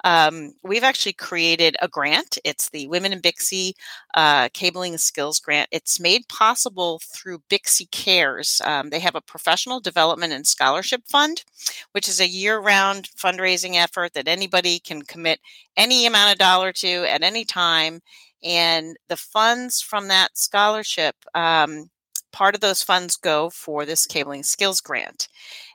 um, 0.05 0.53
we've 0.63 0.85
actually 0.85 1.13
created 1.13 1.77
a 1.83 1.89
grant. 1.89 2.39
It's 2.45 2.71
the 2.71 2.89
women 2.89 3.13
in 3.13 3.23
C 3.39 3.75
uh, 4.15 4.49
cabling 4.51 4.99
skills 4.99 5.41
grant. 5.41 5.69
It's 5.73 6.01
made 6.01 6.29
possible 6.29 7.01
through 7.05 7.43
C 7.65 7.87
cares. 7.87 8.63
Um, 8.65 8.91
they 8.91 9.01
have 9.01 9.15
a 9.15 9.21
professional 9.21 9.81
development 9.81 10.33
and 10.33 10.47
scholarship 10.47 11.03
fund 11.07 11.45
which 11.93 12.09
is 12.09 12.21
a 12.21 12.29
year-round 12.29 13.09
fundraising 13.17 13.75
effort 13.77 14.15
that 14.15 14.29
anybody 14.29 14.79
can 14.79 15.03
commit 15.03 15.41
any 15.77 16.07
amount 16.07 16.33
of 16.33 16.39
dollar 16.39 16.73
to 16.73 17.05
at 17.11 17.23
any 17.23 17.45
time. 17.45 18.01
And 18.43 18.97
the 19.09 19.17
funds 19.17 19.83
from 19.83 20.09
that 20.09 20.37
scholarship 20.37 21.17
um, 21.35 21.91
part 22.33 22.55
of 22.55 22.61
those 22.61 22.83
funds 22.83 23.17
go 23.17 23.51
for 23.51 23.85
this 23.85 24.07
cabling 24.07 24.43
skills 24.43 24.81
grant. 24.81 25.29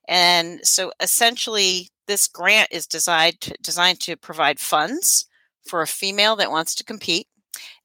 And 0.08 0.60
so 0.63 0.91
essentially, 1.00 1.89
this 2.08 2.28
grant 2.28 2.70
is 2.72 2.88
designed 2.88 3.41
to, 3.41 3.56
designed 3.62 4.00
to 4.02 4.15
provide 4.15 4.60
funds 4.60 5.26
for 5.68 5.82
a 5.82 5.88
female 5.88 6.36
that 6.36 6.52
wants 6.52 6.76
to 6.76 6.84
compete. 6.84 7.28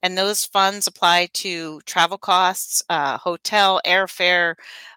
And 0.03 0.17
those 0.17 0.45
funds 0.45 0.85
apply 0.85 1.29
to 1.33 1.79
travel 1.85 2.17
costs, 2.17 2.83
uh, 2.89 3.17
hotel, 3.17 3.79
airfare, 3.85 4.55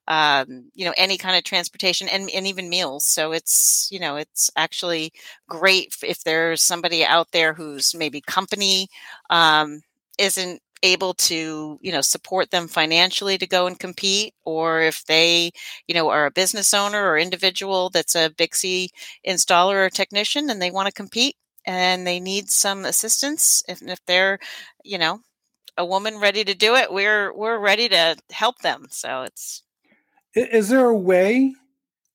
um, 0.09 0.71
you 0.75 0.85
know, 0.85 0.95
any 0.97 1.17
kind 1.17 1.37
of 1.37 1.45
transportation 1.45 2.09
and, 2.09 2.29
and 2.35 2.47
even 2.47 2.69
meals. 2.69 3.05
So 3.05 3.33
it's, 3.33 3.89
you 3.91 4.01
know, 4.01 4.17
it's 4.17 4.51
actually 4.57 5.13
great 5.49 5.95
if 6.03 6.25
there's 6.25 6.63
somebody 6.63 7.05
out 7.05 7.29
there 7.33 7.55
who's 7.55 7.95
maybe 7.95 8.21
company 8.21 8.89
um, 9.31 9.81
isn't 10.19 10.61
able 10.85 11.15
to 11.15 11.79
you 11.81 11.91
know 11.91 12.01
support 12.01 12.51
them 12.51 12.69
financially 12.69 13.39
to 13.39 13.47
go 13.47 13.67
and 13.67 13.81
compete 13.81 14.35
or 14.45 14.83
if 14.83 15.05
they 15.07 15.51
you 15.89 15.95
know 15.95 16.11
are 16.11 16.27
a 16.27 16.31
business 16.31 16.73
owner 16.73 17.09
or 17.09 17.19
individual 17.19 17.91
that's 17.91 18.15
a 18.15 18.31
BICSI 18.31 18.89
installer 19.27 19.87
or 19.87 19.91
technician 19.91 20.51
and 20.51 20.61
they 20.61 20.71
want 20.71 20.87
to 20.87 20.93
compete 20.93 21.37
and 21.67 22.07
they 22.07 22.21
need 22.21 22.51
some 22.51 22.85
assistance 22.85 23.63
if, 23.67 23.83
if 23.83 23.99
they're 24.07 24.39
you 24.85 24.99
know 24.99 25.21
a 25.77 25.85
woman 25.85 26.21
ready 26.21 26.45
to 26.45 26.55
do 26.55 26.77
it 26.77 26.93
we're 26.93 27.33
we're 27.35 27.59
ready 27.59 27.89
to 27.89 28.17
help 28.31 28.59
them. 28.59 28.87
So 28.91 29.23
it's 29.23 29.63
is 30.35 30.69
there 30.69 30.87
a 30.87 30.97
way 30.97 31.55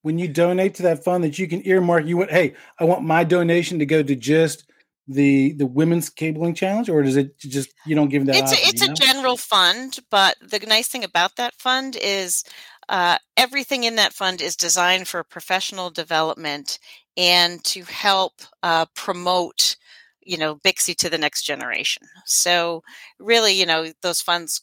when 0.02 0.18
you 0.18 0.28
donate 0.28 0.74
to 0.74 0.82
that 0.84 1.04
fund 1.04 1.24
that 1.24 1.38
you 1.38 1.48
can 1.48 1.66
earmark 1.66 2.06
you 2.06 2.16
want 2.16 2.30
hey 2.30 2.54
i 2.78 2.84
want 2.84 3.02
my 3.02 3.24
donation 3.24 3.78
to 3.78 3.86
go 3.86 4.02
to 4.02 4.14
just 4.14 4.69
the 5.10 5.52
the 5.54 5.66
women's 5.66 6.08
cabling 6.08 6.54
challenge 6.54 6.88
or 6.88 7.02
does 7.02 7.16
it 7.16 7.36
just 7.38 7.72
you 7.84 7.94
don't 7.94 8.08
give 8.08 8.24
them 8.24 8.32
that 8.32 8.42
it's 8.42 8.52
option, 8.52 8.64
a, 8.64 8.68
it's 8.68 8.86
you 8.86 8.92
a 8.92 8.94
general 8.94 9.36
fund 9.36 9.98
but 10.10 10.36
the 10.40 10.58
nice 10.60 10.88
thing 10.88 11.04
about 11.04 11.36
that 11.36 11.54
fund 11.54 11.96
is 12.00 12.44
uh, 12.88 13.18
everything 13.36 13.84
in 13.84 13.96
that 13.96 14.12
fund 14.12 14.40
is 14.40 14.56
designed 14.56 15.06
for 15.06 15.22
professional 15.22 15.90
development 15.90 16.78
and 17.16 17.62
to 17.62 17.82
help 17.84 18.34
uh, 18.62 18.86
promote 18.94 19.76
you 20.22 20.38
know 20.38 20.56
BICSI 20.56 20.94
to 20.96 21.10
the 21.10 21.18
next 21.18 21.42
generation 21.42 22.04
so 22.24 22.82
really 23.18 23.52
you 23.52 23.66
know 23.66 23.92
those 24.02 24.20
funds 24.20 24.62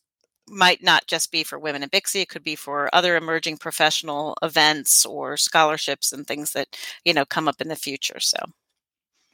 might 0.50 0.82
not 0.82 1.08
just 1.08 1.32
be 1.32 1.44
for 1.44 1.60
women 1.60 1.84
in 1.84 1.90
BICSI. 1.90 2.22
It 2.22 2.30
could 2.30 2.44
be 2.44 2.56
for 2.56 2.90
other 2.94 3.18
emerging 3.18 3.58
professional 3.58 4.38
events 4.42 5.06
or 5.06 5.38
scholarships 5.38 6.14
and 6.14 6.26
things 6.26 6.54
that 6.54 6.78
you 7.04 7.14
know 7.14 7.26
come 7.26 7.48
up 7.48 7.62
in 7.62 7.68
the 7.68 7.76
future. 7.76 8.20
So, 8.20 8.38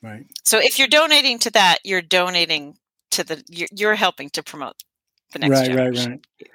right. 0.03 0.25
So 0.43 0.59
if 0.59 0.77
you're 0.77 0.87
donating 0.87 1.39
to 1.39 1.51
that, 1.51 1.79
you're 1.83 2.01
donating 2.01 2.77
to 3.11 3.23
the 3.23 3.43
you're, 3.49 3.69
you're 3.71 3.95
helping 3.95 4.29
to 4.31 4.43
promote 4.43 4.75
the 5.31 5.39
next 5.39 5.59
right, 5.59 5.65
generation. 5.65 6.11
Right, 6.11 6.21
right, 6.41 6.51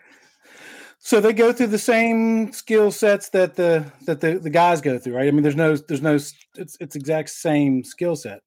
So 0.98 1.20
they 1.20 1.32
go 1.32 1.52
through 1.52 1.68
the 1.68 1.78
same 1.78 2.52
skill 2.52 2.92
sets 2.92 3.30
that 3.30 3.56
the 3.56 3.90
that 4.06 4.20
the, 4.20 4.38
the 4.38 4.50
guys 4.50 4.80
go 4.80 4.98
through, 4.98 5.16
right? 5.16 5.28
I 5.28 5.30
mean, 5.30 5.42
there's 5.42 5.56
no 5.56 5.76
there's 5.76 6.02
no 6.02 6.14
it's 6.14 6.76
it's 6.80 6.94
exact 6.94 7.30
same 7.30 7.82
skill 7.82 8.16
set. 8.16 8.42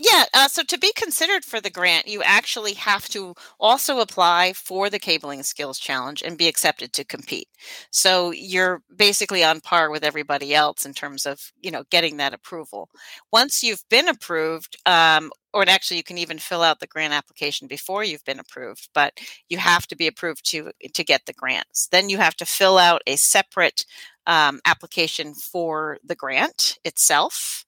Yeah, 0.00 0.24
uh, 0.34 0.48
so 0.48 0.64
to 0.64 0.76
be 0.78 0.92
considered 0.96 1.44
for 1.44 1.60
the 1.60 1.70
grant, 1.70 2.08
you 2.08 2.20
actually 2.24 2.74
have 2.74 3.08
to 3.10 3.34
also 3.60 4.00
apply 4.00 4.52
for 4.52 4.90
the 4.90 4.98
Cabling 4.98 5.44
Skills 5.44 5.78
Challenge 5.78 6.20
and 6.20 6.36
be 6.36 6.48
accepted 6.48 6.92
to 6.94 7.04
compete. 7.04 7.46
So 7.92 8.32
you're 8.32 8.82
basically 8.96 9.44
on 9.44 9.60
par 9.60 9.90
with 9.90 10.02
everybody 10.02 10.52
else 10.52 10.84
in 10.84 10.94
terms 10.94 11.26
of 11.26 11.52
you 11.62 11.70
know 11.70 11.84
getting 11.90 12.16
that 12.16 12.34
approval. 12.34 12.88
Once 13.32 13.62
you've 13.62 13.84
been 13.88 14.08
approved, 14.08 14.76
um, 14.84 15.30
or 15.52 15.62
actually 15.68 15.98
you 15.98 16.02
can 16.02 16.18
even 16.18 16.38
fill 16.40 16.62
out 16.62 16.80
the 16.80 16.88
grant 16.88 17.14
application 17.14 17.68
before 17.68 18.02
you've 18.02 18.24
been 18.24 18.40
approved, 18.40 18.88
but 18.94 19.12
you 19.48 19.58
have 19.58 19.86
to 19.86 19.94
be 19.96 20.08
approved 20.08 20.44
to 20.50 20.72
to 20.92 21.04
get 21.04 21.24
the 21.26 21.32
grants. 21.32 21.86
Then 21.86 22.08
you 22.08 22.18
have 22.18 22.34
to 22.36 22.44
fill 22.46 22.78
out 22.78 23.02
a 23.06 23.14
separate 23.14 23.84
um, 24.26 24.60
application 24.64 25.34
for 25.34 25.98
the 26.02 26.16
grant 26.16 26.78
itself. 26.84 27.64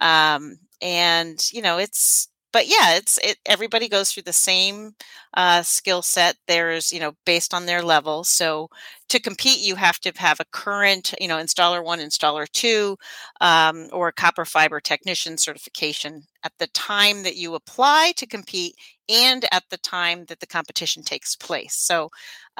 Um, 0.00 0.58
and 0.82 1.48
you 1.52 1.62
know 1.62 1.78
it's 1.78 2.28
but 2.52 2.66
yeah 2.66 2.94
it's 2.96 3.18
it 3.18 3.38
everybody 3.46 3.88
goes 3.88 4.12
through 4.12 4.24
the 4.24 4.32
same 4.32 4.94
uh, 5.34 5.62
skill 5.62 6.02
set. 6.02 6.36
There's 6.48 6.92
you 6.92 7.00
know 7.00 7.14
based 7.26 7.54
on 7.54 7.66
their 7.66 7.82
level. 7.82 8.24
So 8.24 8.70
to 9.10 9.20
compete 9.20 9.60
you 9.60 9.74
have 9.74 9.98
to 9.98 10.12
have 10.16 10.40
a 10.40 10.44
current 10.52 11.12
you 11.20 11.28
know 11.28 11.36
installer 11.36 11.84
one 11.84 11.98
installer 11.98 12.48
two 12.52 12.96
um, 13.40 13.88
or 13.92 14.08
a 14.08 14.12
copper 14.12 14.44
fiber 14.44 14.80
technician 14.80 15.36
certification 15.36 16.22
at 16.44 16.52
the 16.58 16.68
time 16.68 17.22
that 17.22 17.36
you 17.36 17.54
apply 17.54 18.12
to 18.16 18.26
compete 18.26 18.74
and 19.08 19.44
at 19.52 19.64
the 19.70 19.76
time 19.78 20.24
that 20.26 20.40
the 20.40 20.46
competition 20.46 21.02
takes 21.02 21.36
place 21.36 21.74
so 21.74 22.08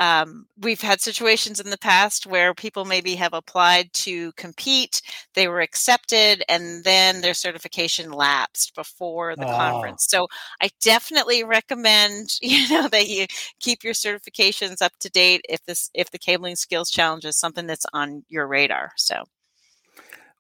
um, 0.00 0.46
we've 0.58 0.80
had 0.80 1.02
situations 1.02 1.60
in 1.60 1.68
the 1.68 1.76
past 1.76 2.26
where 2.26 2.54
people 2.54 2.86
maybe 2.86 3.14
have 3.16 3.34
applied 3.34 3.92
to 3.92 4.32
compete, 4.32 5.02
they 5.34 5.46
were 5.46 5.60
accepted, 5.60 6.42
and 6.48 6.84
then 6.84 7.20
their 7.20 7.34
certification 7.34 8.10
lapsed 8.10 8.74
before 8.74 9.36
the 9.36 9.46
oh. 9.46 9.56
conference. 9.56 10.06
So 10.08 10.26
I 10.62 10.70
definitely 10.82 11.44
recommend 11.44 12.30
you 12.40 12.66
know 12.70 12.88
that 12.88 13.08
you 13.08 13.26
keep 13.60 13.84
your 13.84 13.92
certifications 13.92 14.80
up 14.80 14.92
to 15.00 15.10
date 15.10 15.42
if 15.50 15.62
this 15.66 15.90
if 15.92 16.10
the 16.10 16.18
skills 16.54 16.90
challenges 16.90 17.36
something 17.36 17.66
that's 17.66 17.86
on 17.92 18.24
your 18.28 18.46
radar. 18.46 18.92
So 18.96 19.24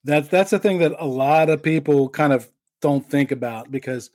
that's 0.04 0.28
that's 0.28 0.50
the 0.50 0.58
thing 0.58 0.78
that 0.78 0.92
a 0.98 1.06
lot 1.06 1.50
of 1.50 1.62
people 1.62 2.08
kind 2.08 2.32
of 2.32 2.48
don't 2.80 3.08
think 3.08 3.30
about 3.30 3.70
because 3.70 4.10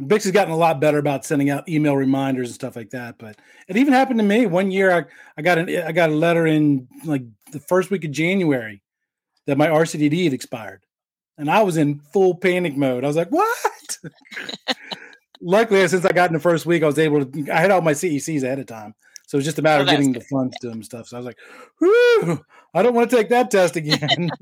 Bix 0.00 0.24
has 0.24 0.32
gotten 0.32 0.52
a 0.52 0.56
lot 0.56 0.80
better 0.80 0.98
about 0.98 1.24
sending 1.24 1.48
out 1.48 1.68
email 1.68 1.96
reminders 1.96 2.48
and 2.48 2.54
stuff 2.54 2.76
like 2.76 2.90
that. 2.90 3.16
But 3.18 3.36
it 3.66 3.76
even 3.76 3.94
happened 3.94 4.18
to 4.18 4.24
me 4.24 4.46
one 4.46 4.70
year. 4.70 4.92
I, 4.92 5.04
I 5.38 5.42
got 5.42 5.58
an 5.58 5.70
I 5.70 5.92
got 5.92 6.10
a 6.10 6.14
letter 6.14 6.46
in 6.46 6.88
like 7.04 7.22
the 7.52 7.60
first 7.60 7.90
week 7.90 8.04
of 8.04 8.10
January 8.10 8.82
that 9.46 9.56
my 9.56 9.68
RCDD 9.68 10.24
had 10.24 10.32
expired, 10.34 10.84
and 11.38 11.50
I 11.50 11.62
was 11.62 11.78
in 11.78 12.00
full 12.12 12.34
panic 12.34 12.76
mode. 12.76 13.04
I 13.04 13.06
was 13.06 13.16
like, 13.16 13.30
"What?" 13.30 13.98
Luckily, 15.40 15.86
since 15.88 16.04
I 16.04 16.12
got 16.12 16.30
in 16.30 16.34
the 16.34 16.40
first 16.40 16.66
week, 16.66 16.82
I 16.82 16.86
was 16.86 16.98
able 16.98 17.24
to. 17.24 17.50
I 17.50 17.60
had 17.60 17.70
all 17.70 17.80
my 17.80 17.92
CECs 17.92 18.42
ahead 18.42 18.58
of 18.58 18.66
time, 18.66 18.94
so 19.26 19.36
it 19.36 19.40
was 19.40 19.44
just 19.44 19.58
a 19.58 19.62
matter 19.62 19.80
oh, 19.80 19.82
of 19.82 19.90
getting 19.90 20.12
good. 20.12 20.22
the 20.22 20.26
funds 20.26 20.56
to 20.60 20.70
them 20.70 20.82
stuff. 20.82 21.08
So 21.08 21.16
I 21.16 21.20
was 21.20 21.26
like, 21.26 21.38
"Whew, 21.78 22.40
I 22.74 22.82
don't 22.82 22.94
want 22.94 23.10
to 23.10 23.16
take 23.16 23.28
that 23.28 23.50
test 23.50 23.76
again." 23.76 24.30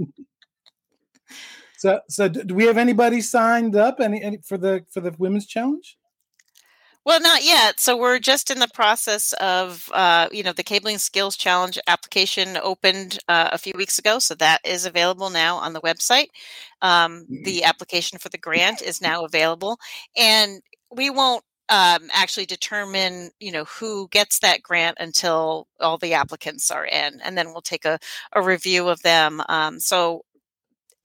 So, 1.85 2.01
so 2.09 2.29
do 2.29 2.55
we 2.55 2.65
have 2.65 2.79
anybody 2.79 3.21
signed 3.21 3.77
up 3.77 4.01
any, 4.01 4.23
any 4.23 4.39
for 4.39 4.57
the 4.57 4.87
for 4.91 5.03
the 5.03 5.15
women's 5.19 5.45
challenge? 5.47 5.99
Well, 7.05 7.21
not 7.21 7.45
yet. 7.45 7.79
So 7.79 7.95
we're 7.95 8.19
just 8.19 8.51
in 8.51 8.59
the 8.59 8.71
process 8.73 9.35
of, 9.35 9.91
uh, 9.93 10.29
you 10.33 10.43
know, 10.43 10.55
the 10.55 10.63
Cabling 10.63 10.97
Skills 10.97 11.37
Challenge 11.37 11.79
application 11.87 12.57
opened 12.57 13.19
uh, 13.29 13.51
a 13.53 13.59
few 13.59 13.75
weeks 13.77 13.99
ago. 13.99 14.19
So 14.19 14.35
that 14.37 14.63
is 14.65 14.87
available 14.87 15.29
now 15.29 15.57
on 15.57 15.75
the 15.75 15.83
website. 15.83 16.29
Um, 16.81 17.27
the 17.29 17.65
application 17.65 18.19
for 18.19 18.31
the 18.31 18.39
grant 18.39 18.81
is 18.81 19.03
now 19.03 19.27
available. 19.27 19.79
And 20.17 20.63
we 20.91 21.11
won't 21.11 21.45
um, 21.69 22.09
actually 22.13 22.47
determine, 22.47 23.31
you 23.41 23.53
know, 23.53 23.65
who 23.65 24.09
gets 24.09 24.39
that 24.41 24.63
grant 24.63 24.99
until 25.01 25.67
all 25.81 25.99
the 25.99 26.15
applicants 26.15 26.71
are 26.71 26.85
in. 26.85 27.21
And 27.23 27.37
then 27.37 27.49
we'll 27.49 27.63
take 27.63 27.85
a, 27.85 27.99
a 28.33 28.43
review 28.43 28.89
of 28.89 29.03
them. 29.03 29.43
Um, 29.49 29.81
so 29.81 30.23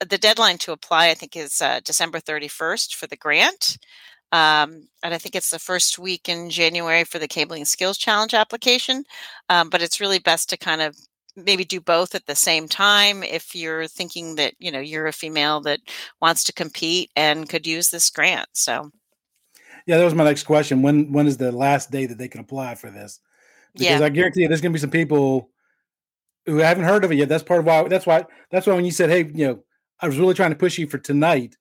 the 0.05 0.17
deadline 0.17 0.57
to 0.59 0.71
apply, 0.71 1.09
I 1.09 1.13
think, 1.13 1.35
is 1.35 1.61
uh, 1.61 1.79
December 1.83 2.19
31st 2.19 2.95
for 2.95 3.07
the 3.07 3.17
grant. 3.17 3.77
Um, 4.31 4.87
and 5.03 5.13
I 5.13 5.17
think 5.17 5.35
it's 5.35 5.49
the 5.49 5.59
first 5.59 5.97
week 5.97 6.29
in 6.29 6.49
January 6.49 7.03
for 7.03 7.19
the 7.19 7.27
Cabling 7.27 7.65
Skills 7.65 7.97
Challenge 7.97 8.33
application. 8.33 9.03
Um, 9.49 9.69
but 9.69 9.81
it's 9.81 9.99
really 9.99 10.19
best 10.19 10.49
to 10.49 10.57
kind 10.57 10.81
of 10.81 10.95
maybe 11.35 11.63
do 11.65 11.79
both 11.79 12.15
at 12.15 12.25
the 12.25 12.35
same 12.35 12.67
time 12.67 13.23
if 13.23 13.55
you're 13.55 13.87
thinking 13.87 14.35
that 14.35 14.53
you 14.59 14.71
know 14.71 14.79
you're 14.79 15.07
a 15.07 15.13
female 15.13 15.61
that 15.61 15.79
wants 16.21 16.43
to 16.43 16.53
compete 16.53 17.09
and 17.15 17.49
could 17.49 17.65
use 17.65 17.89
this 17.89 18.09
grant. 18.09 18.47
So, 18.53 18.91
yeah, 19.89 19.97
that 19.97 20.03
was 20.05 20.13
my 20.13 20.23
next 20.23 20.43
question. 20.43 20.83
When 20.83 21.11
when 21.11 21.25
is 21.25 21.37
the 21.37 21.51
last 21.51 21.89
day 21.89 22.05
that 22.05 22.19
they 22.19 22.27
can 22.27 22.41
apply 22.41 22.75
for 22.75 22.91
this? 22.91 23.19
Because 23.73 23.99
yeah. 23.99 24.05
I 24.05 24.09
guarantee 24.09 24.41
you, 24.41 24.47
there's 24.47 24.61
going 24.61 24.71
to 24.71 24.77
be 24.77 24.81
some 24.81 24.91
people 24.91 25.49
who 26.45 26.57
haven't 26.57 26.83
heard 26.83 27.03
of 27.03 27.11
it 27.11 27.15
yet. 27.15 27.27
That's 27.27 27.43
part 27.43 27.61
of 27.61 27.65
why. 27.65 27.87
That's 27.87 28.05
why. 28.05 28.25
That's 28.51 28.67
why 28.67 28.75
when 28.75 28.85
you 28.85 28.91
said, 28.91 29.09
"Hey, 29.09 29.31
you 29.33 29.47
know." 29.47 29.63
I 30.01 30.07
was 30.07 30.17
really 30.17 30.33
trying 30.33 30.51
to 30.51 30.55
push 30.55 30.77
you 30.77 30.87
for 30.87 30.97
tonight 30.97 31.57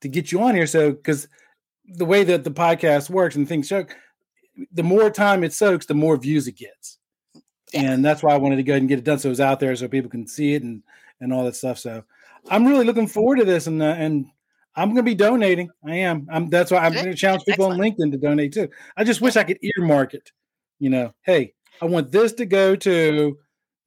to 0.00 0.08
get 0.08 0.30
you 0.30 0.42
on 0.42 0.54
here. 0.54 0.66
So, 0.66 0.92
because 0.92 1.26
the 1.84 2.04
way 2.04 2.22
that 2.22 2.44
the 2.44 2.50
podcast 2.50 3.10
works 3.10 3.34
and 3.34 3.48
things 3.48 3.68
soak, 3.68 3.96
the 4.72 4.84
more 4.84 5.10
time 5.10 5.42
it 5.42 5.52
soaks, 5.52 5.86
the 5.86 5.94
more 5.94 6.16
views 6.16 6.46
it 6.46 6.56
gets. 6.56 6.98
And 7.72 8.04
that's 8.04 8.22
why 8.22 8.32
I 8.32 8.38
wanted 8.38 8.56
to 8.56 8.62
go 8.62 8.74
ahead 8.74 8.82
and 8.82 8.88
get 8.88 9.00
it 9.00 9.04
done 9.04 9.18
so 9.18 9.30
it's 9.30 9.40
out 9.40 9.58
there 9.58 9.74
so 9.74 9.88
people 9.88 10.10
can 10.10 10.28
see 10.28 10.54
it 10.54 10.62
and 10.62 10.82
and 11.20 11.32
all 11.32 11.44
that 11.44 11.56
stuff. 11.56 11.78
So, 11.78 12.04
I'm 12.48 12.66
really 12.66 12.84
looking 12.84 13.08
forward 13.08 13.36
to 13.36 13.44
this, 13.44 13.66
and 13.66 13.82
uh, 13.82 13.86
and 13.86 14.26
I'm 14.76 14.88
going 14.88 14.96
to 14.96 15.02
be 15.02 15.14
donating. 15.14 15.70
I 15.86 15.96
am. 15.96 16.26
I'm. 16.30 16.50
That's 16.50 16.70
why 16.70 16.78
I'm 16.78 16.92
going 16.92 17.06
to 17.06 17.14
challenge 17.14 17.44
people 17.44 17.66
Excellent. 17.66 17.98
on 17.98 18.08
LinkedIn 18.08 18.12
to 18.12 18.18
donate 18.18 18.52
too. 18.52 18.68
I 18.96 19.04
just 19.04 19.20
wish 19.20 19.36
I 19.36 19.44
could 19.44 19.58
earmark 19.62 20.14
it. 20.14 20.32
You 20.80 20.90
know, 20.90 21.14
hey, 21.22 21.54
I 21.80 21.86
want 21.86 22.10
this 22.10 22.32
to 22.34 22.46
go 22.46 22.74
to 22.76 23.38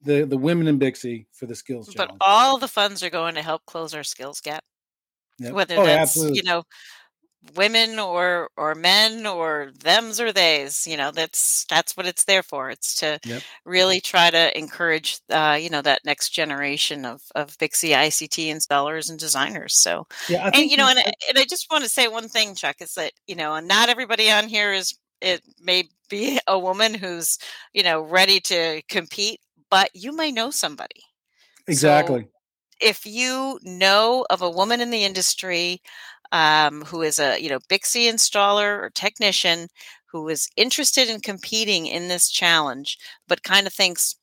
the 0.02 0.24
the 0.24 0.38
women 0.38 0.68
in 0.68 0.78
BICSI 0.78 1.26
for 1.32 1.46
the 1.46 1.54
skills 1.54 1.92
but 1.94 2.14
all 2.20 2.58
the 2.58 2.68
funds 2.68 3.02
are 3.02 3.10
going 3.10 3.34
to 3.34 3.42
help 3.42 3.66
close 3.66 3.94
our 3.94 4.04
skills 4.04 4.40
gap. 4.40 4.64
Yep. 5.38 5.52
Whether 5.52 5.76
oh, 5.76 5.84
that's 5.84 6.10
absolutely. 6.10 6.36
you 6.36 6.42
know 6.44 6.64
women 7.54 7.98
or 7.98 8.50
or 8.56 8.74
men 8.74 9.26
or 9.26 9.70
thems 9.78 10.20
or 10.20 10.32
theys 10.32 10.86
you 10.86 10.96
know 10.96 11.10
that's 11.10 11.64
that's 11.70 11.96
what 11.96 12.06
it's 12.06 12.24
there 12.24 12.42
for 12.42 12.68
it's 12.68 12.96
to 12.96 13.18
yep. 13.24 13.42
really 13.64 14.00
try 14.00 14.28
to 14.28 14.58
encourage 14.58 15.20
uh, 15.30 15.56
you 15.60 15.70
know 15.70 15.80
that 15.80 16.04
next 16.04 16.30
generation 16.30 17.04
of 17.04 17.22
of 17.34 17.56
BICSI 17.58 17.94
ict 17.94 18.38
installers 18.38 19.08
and 19.08 19.18
designers 19.18 19.80
so 19.80 20.06
yeah, 20.28 20.50
and 20.52 20.70
you 20.70 20.76
know 20.76 20.88
and, 20.88 20.98
and 20.98 21.38
i 21.38 21.44
just 21.44 21.70
want 21.70 21.84
to 21.84 21.90
say 21.90 22.08
one 22.08 22.28
thing 22.28 22.54
chuck 22.54 22.76
is 22.80 22.94
that 22.94 23.12
you 23.26 23.36
know 23.36 23.54
and 23.54 23.68
not 23.68 23.88
everybody 23.88 24.30
on 24.30 24.48
here 24.48 24.72
is 24.72 24.98
it 25.20 25.40
may 25.62 25.84
be 26.10 26.38
a 26.48 26.58
woman 26.58 26.92
who's 26.92 27.38
you 27.72 27.82
know 27.82 28.00
ready 28.02 28.40
to 28.40 28.82
compete 28.88 29.40
but 29.70 29.90
you 29.94 30.12
may 30.14 30.32
know 30.32 30.50
somebody. 30.50 31.04
Exactly. 31.66 32.22
So 32.22 32.28
if 32.80 33.06
you 33.06 33.58
know 33.62 34.24
of 34.30 34.42
a 34.42 34.50
woman 34.50 34.80
in 34.80 34.90
the 34.90 35.04
industry 35.04 35.82
um, 36.32 36.82
who 36.82 37.02
is 37.02 37.18
a 37.18 37.40
you 37.40 37.48
know 37.48 37.60
BICSI 37.70 38.10
installer 38.12 38.82
or 38.82 38.90
technician 38.90 39.68
who 40.10 40.28
is 40.28 40.48
interested 40.56 41.08
in 41.08 41.20
competing 41.20 41.86
in 41.86 42.08
this 42.08 42.30
challenge, 42.30 42.98
but 43.26 43.42
kind 43.42 43.66
of 43.66 43.72
thinks, 43.72 44.16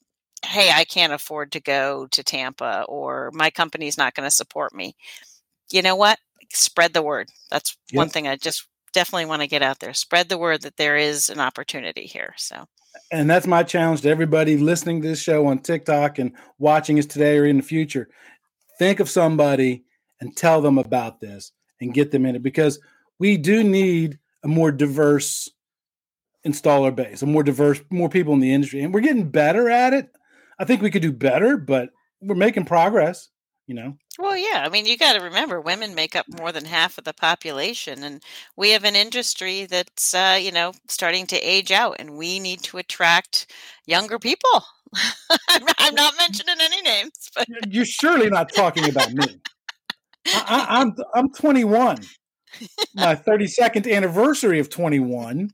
hey, 0.43 0.71
I 0.73 0.83
can't 0.83 1.13
afford 1.13 1.51
to 1.51 1.59
go 1.59 2.07
to 2.07 2.23
Tampa 2.23 2.85
or 2.89 3.31
my 3.33 3.49
company's 3.51 3.97
not 3.97 4.15
going 4.15 4.27
to 4.27 4.35
support 4.35 4.73
me. 4.73 4.95
You 5.71 5.81
know 5.81 5.95
what? 5.95 6.17
Spread 6.51 6.93
the 6.93 7.03
word. 7.03 7.29
That's 7.51 7.77
yep. 7.91 7.97
one 7.99 8.09
thing 8.09 8.27
I 8.27 8.35
just 8.35 8.67
definitely 8.93 9.25
want 9.25 9.43
to 9.43 9.47
get 9.47 9.61
out 9.61 9.79
there. 9.79 9.93
Spread 9.93 10.29
the 10.29 10.37
word 10.37 10.63
that 10.63 10.77
there 10.77 10.97
is 10.97 11.29
an 11.29 11.39
opportunity 11.39 12.05
here. 12.05 12.33
So 12.37 12.65
and 13.11 13.29
that's 13.29 13.47
my 13.47 13.63
challenge 13.63 14.01
to 14.01 14.09
everybody 14.09 14.57
listening 14.57 15.01
to 15.01 15.07
this 15.07 15.21
show 15.21 15.45
on 15.47 15.59
TikTok 15.59 16.17
and 16.17 16.31
watching 16.57 16.97
us 16.97 17.05
today 17.05 17.37
or 17.37 17.45
in 17.45 17.57
the 17.57 17.63
future. 17.63 18.09
Think 18.79 18.99
of 18.99 19.09
somebody 19.09 19.83
and 20.19 20.35
tell 20.35 20.61
them 20.61 20.77
about 20.77 21.19
this 21.19 21.51
and 21.81 21.93
get 21.93 22.11
them 22.11 22.25
in 22.25 22.35
it 22.35 22.43
because 22.43 22.79
we 23.19 23.37
do 23.37 23.63
need 23.63 24.19
a 24.43 24.47
more 24.47 24.71
diverse 24.71 25.49
installer 26.45 26.95
base, 26.95 27.21
a 27.21 27.25
more 27.25 27.43
diverse, 27.43 27.81
more 27.89 28.09
people 28.09 28.33
in 28.33 28.39
the 28.39 28.53
industry. 28.53 28.81
And 28.81 28.93
we're 28.93 29.01
getting 29.01 29.29
better 29.29 29.69
at 29.69 29.93
it. 29.93 30.09
I 30.59 30.65
think 30.65 30.81
we 30.81 30.91
could 30.91 31.01
do 31.01 31.11
better, 31.11 31.57
but 31.57 31.89
we're 32.21 32.35
making 32.35 32.65
progress, 32.65 33.29
you 33.67 33.75
know. 33.75 33.97
Well, 34.17 34.37
yeah. 34.37 34.63
I 34.65 34.69
mean, 34.69 34.85
you 34.85 34.97
got 34.97 35.13
to 35.13 35.23
remember 35.23 35.59
women 35.59 35.95
make 35.95 36.15
up 36.15 36.25
more 36.39 36.51
than 36.51 36.65
half 36.65 36.97
of 36.97 37.03
the 37.03 37.13
population. 37.13 38.03
And 38.03 38.23
we 38.55 38.69
have 38.69 38.85
an 38.85 38.95
industry 38.95 39.65
that's, 39.65 40.13
uh, 40.13 40.39
you 40.41 40.51
know, 40.51 40.71
starting 40.87 41.27
to 41.27 41.37
age 41.37 41.71
out, 41.71 41.97
and 41.99 42.17
we 42.17 42.39
need 42.39 42.61
to 42.63 42.77
attract 42.77 43.51
younger 43.85 44.19
people. 44.19 44.63
I'm 45.49 45.95
not 45.95 46.13
mentioning 46.17 46.55
any 46.61 46.81
names, 46.81 47.29
but 47.35 47.47
you're 47.67 47.85
surely 47.85 48.29
not 48.29 48.53
talking 48.53 48.87
about 48.87 49.11
me. 49.11 49.41
I, 50.27 50.65
I'm 50.69 50.95
I'm 51.13 51.31
21. 51.33 51.97
My 52.95 53.15
32nd 53.27 53.91
anniversary 53.91 54.59
of 54.59 54.69
21. 54.69 55.51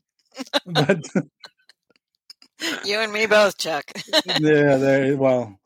But 0.66 1.00
you 2.86 3.00
and 3.00 3.12
me 3.12 3.26
both, 3.26 3.58
Chuck. 3.58 3.92
yeah, 4.26 4.78
there. 4.78 5.18
Well, 5.18 5.60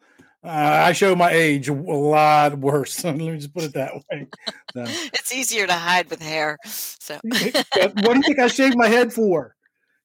uh, 0.43 0.47
I 0.47 0.93
show 0.93 1.15
my 1.15 1.31
age 1.31 1.69
a 1.69 1.73
lot 1.73 2.57
worse. 2.57 3.03
Let 3.03 3.15
me 3.15 3.35
just 3.35 3.53
put 3.53 3.63
it 3.63 3.73
that 3.73 3.93
way. 3.93 4.27
So. 4.73 4.85
It's 5.13 5.33
easier 5.33 5.67
to 5.67 5.73
hide 5.73 6.09
with 6.09 6.21
hair. 6.21 6.57
So, 6.65 7.19
what 7.23 7.33
do 7.33 8.15
you 8.15 8.21
think 8.21 8.39
I 8.39 8.47
shaved 8.47 8.77
my 8.77 8.87
head 8.87 9.13
for? 9.13 9.55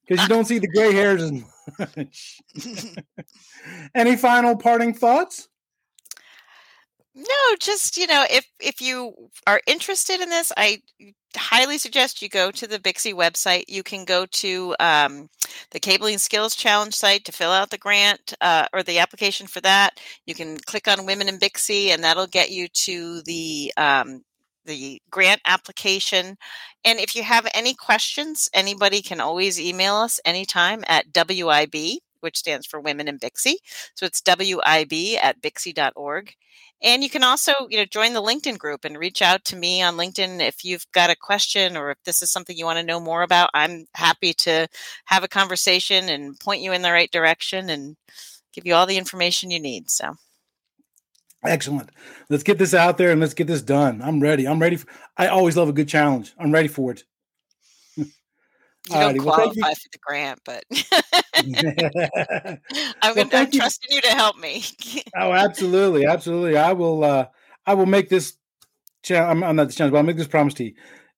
Because 0.07 0.23
you 0.23 0.29
don't 0.29 0.45
see 0.45 0.59
the 0.59 0.67
gray 0.67 0.93
hairs 0.93 1.21
as 1.21 1.31
much. 1.31 2.41
Any 3.95 4.15
final 4.17 4.57
parting 4.57 4.93
thoughts? 4.93 5.47
No, 7.13 7.55
just 7.59 7.97
you 7.97 8.07
know, 8.07 8.25
if 8.29 8.45
if 8.59 8.79
you 8.81 9.13
are 9.45 9.61
interested 9.67 10.21
in 10.21 10.29
this, 10.29 10.51
I 10.55 10.81
highly 11.35 11.77
suggest 11.77 12.21
you 12.21 12.29
go 12.29 12.51
to 12.51 12.67
the 12.67 12.79
BICSI 12.79 13.13
website. 13.13 13.65
You 13.67 13.83
can 13.83 14.05
go 14.05 14.25
to 14.27 14.75
um, 14.79 15.29
the 15.71 15.79
Cabling 15.79 16.19
Skills 16.19 16.55
Challenge 16.55 16.93
site 16.93 17.25
to 17.25 17.33
fill 17.33 17.51
out 17.51 17.69
the 17.69 17.77
grant 17.77 18.33
uh, 18.39 18.67
or 18.73 18.81
the 18.83 18.99
application 18.99 19.47
for 19.47 19.59
that. 19.61 19.99
You 20.25 20.35
can 20.35 20.57
click 20.59 20.87
on 20.87 21.05
Women 21.05 21.27
in 21.27 21.37
BICSI, 21.37 21.89
and 21.89 22.03
that'll 22.03 22.27
get 22.27 22.49
you 22.51 22.69
to 22.69 23.21
the 23.23 23.73
um, 23.75 24.23
the 24.65 25.01
grant 25.09 25.41
application. 25.45 26.37
And 26.85 26.99
if 26.99 27.15
you 27.15 27.23
have 27.23 27.47
any 27.53 27.73
questions, 27.73 28.49
anybody 28.53 29.01
can 29.01 29.19
always 29.19 29.59
email 29.59 29.95
us 29.95 30.19
anytime 30.23 30.83
at 30.87 31.11
WIB, 31.13 31.99
which 32.21 32.37
stands 32.37 32.65
for 32.65 32.79
Women 32.79 33.07
in 33.07 33.19
BICSI. 33.19 33.55
So 33.95 34.05
it's 34.05 34.21
WIB 34.21 35.17
at 35.21 35.41
BICSI.org. 35.41 36.35
And 36.83 37.03
you 37.03 37.09
can 37.09 37.23
also, 37.23 37.53
you 37.69 37.77
know, 37.77 37.85
join 37.85 38.13
the 38.13 38.23
LinkedIn 38.23 38.57
group 38.57 38.85
and 38.85 38.97
reach 38.97 39.21
out 39.21 39.45
to 39.45 39.55
me 39.55 39.83
on 39.83 39.97
LinkedIn 39.97 40.39
if 40.39 40.65
you've 40.65 40.85
got 40.93 41.11
a 41.11 41.15
question 41.15 41.77
or 41.77 41.91
if 41.91 41.97
this 42.05 42.23
is 42.23 42.31
something 42.31 42.57
you 42.57 42.65
want 42.65 42.79
to 42.79 42.85
know 42.85 42.99
more 42.99 43.21
about. 43.21 43.51
I'm 43.53 43.85
happy 43.93 44.33
to 44.39 44.67
have 45.05 45.23
a 45.23 45.27
conversation 45.27 46.09
and 46.09 46.39
point 46.39 46.61
you 46.61 46.71
in 46.71 46.81
the 46.81 46.91
right 46.91 47.11
direction 47.11 47.69
and 47.69 47.97
give 48.51 48.65
you 48.65 48.73
all 48.73 48.87
the 48.87 48.97
information 48.97 49.51
you 49.51 49.59
need. 49.59 49.91
So 49.91 50.15
Excellent. 51.43 51.89
Let's 52.29 52.43
get 52.43 52.59
this 52.59 52.73
out 52.73 52.97
there 52.97 53.11
and 53.11 53.19
let's 53.19 53.33
get 53.33 53.47
this 53.47 53.61
done. 53.61 54.01
I'm 54.01 54.19
ready. 54.19 54.47
I'm 54.47 54.59
ready. 54.59 54.75
For, 54.75 54.87
I 55.17 55.27
always 55.27 55.57
love 55.57 55.69
a 55.69 55.73
good 55.73 55.87
challenge. 55.87 56.33
I'm 56.37 56.51
ready 56.51 56.67
for 56.67 56.91
it. 56.91 57.03
You 58.89 58.95
don't 58.95 59.19
qualify 59.19 59.61
well, 59.61 59.69
you. 59.69 59.75
for 59.75 59.89
the 59.91 59.99
grant, 60.01 60.39
but 60.43 60.63
I'm, 63.01 63.15
well, 63.15 63.29
I'm 63.31 63.51
trusting 63.51 63.89
you 63.91 64.01
to 64.01 64.09
help 64.09 64.37
me. 64.37 64.63
oh, 65.15 65.33
absolutely, 65.33 66.05
absolutely. 66.05 66.57
I 66.57 66.73
will. 66.73 67.03
uh 67.03 67.27
I 67.67 67.75
will 67.75 67.85
make 67.85 68.09
this. 68.09 68.33
challenge. 69.03 69.37
I'm, 69.37 69.43
I'm 69.43 69.55
not 69.55 69.67
the 69.67 69.73
challenge, 69.73 69.91
but 69.91 69.99
I'll 69.99 70.03
make 70.03 70.17
this 70.17 70.27
promise 70.27 70.55
to 70.55 70.63
you. 70.65 70.73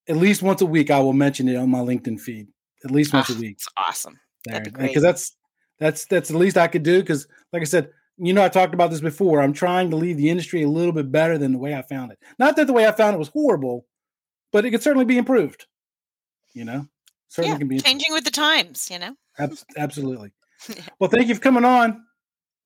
At 0.10 0.17
least 0.17 0.41
once 0.41 0.60
a 0.62 0.65
week, 0.65 0.91
I 0.91 0.99
will 0.99 1.13
mention 1.13 1.47
it 1.47 1.56
on 1.56 1.69
my 1.69 1.80
LinkedIn 1.80 2.19
feed. 2.19 2.49
At 2.84 2.91
least 2.91 3.13
once 3.13 3.32
oh, 3.32 3.36
a 3.36 3.39
week. 3.39 3.54
It's 3.54 3.69
awesome. 3.78 4.19
Because 4.45 5.02
that's 5.02 5.34
that's 5.80 6.04
that's 6.06 6.28
the 6.30 6.38
least 6.38 6.58
I 6.58 6.67
could 6.67 6.84
do. 6.84 6.99
Because, 6.99 7.28
like 7.54 7.62
I 7.62 7.65
said, 7.65 7.91
you 8.17 8.34
know, 8.34 8.43
I 8.43 8.49
talked 8.49 8.73
about 8.73 8.91
this 8.91 8.99
before. 8.99 9.41
I'm 9.41 9.54
trying 9.54 9.89
to 9.91 9.95
leave 9.95 10.17
the 10.17 10.30
industry 10.30 10.63
a 10.63 10.69
little 10.69 10.91
bit 10.91 11.13
better 11.13 11.38
than 11.38 11.54
the 11.54 11.60
way 11.60 11.73
I 11.73 11.82
found 11.82 12.12
it. 12.12 12.19
Not 12.38 12.58
that 12.58 12.67
the 12.67 12.73
way 12.73 12.86
I 12.86 12.91
found 12.91 13.15
it 13.15 13.19
was 13.19 13.30
horrible, 13.30 13.86
but 14.52 14.65
it 14.65 14.71
could 14.71 14.84
certainly 14.84 15.06
be 15.06 15.17
improved. 15.17 15.65
You 16.54 16.65
know 16.65 16.89
certainly 17.33 17.55
yeah, 17.55 17.57
can 17.57 17.67
be 17.67 17.79
changing 17.79 18.13
with 18.13 18.23
the 18.23 18.31
times. 18.31 18.89
You 18.91 18.99
know, 18.99 19.15
Ab- 19.39 19.57
absolutely. 19.77 20.31
well, 20.99 21.09
thank 21.09 21.27
you 21.27 21.35
for 21.35 21.41
coming 21.41 21.65
on. 21.65 22.03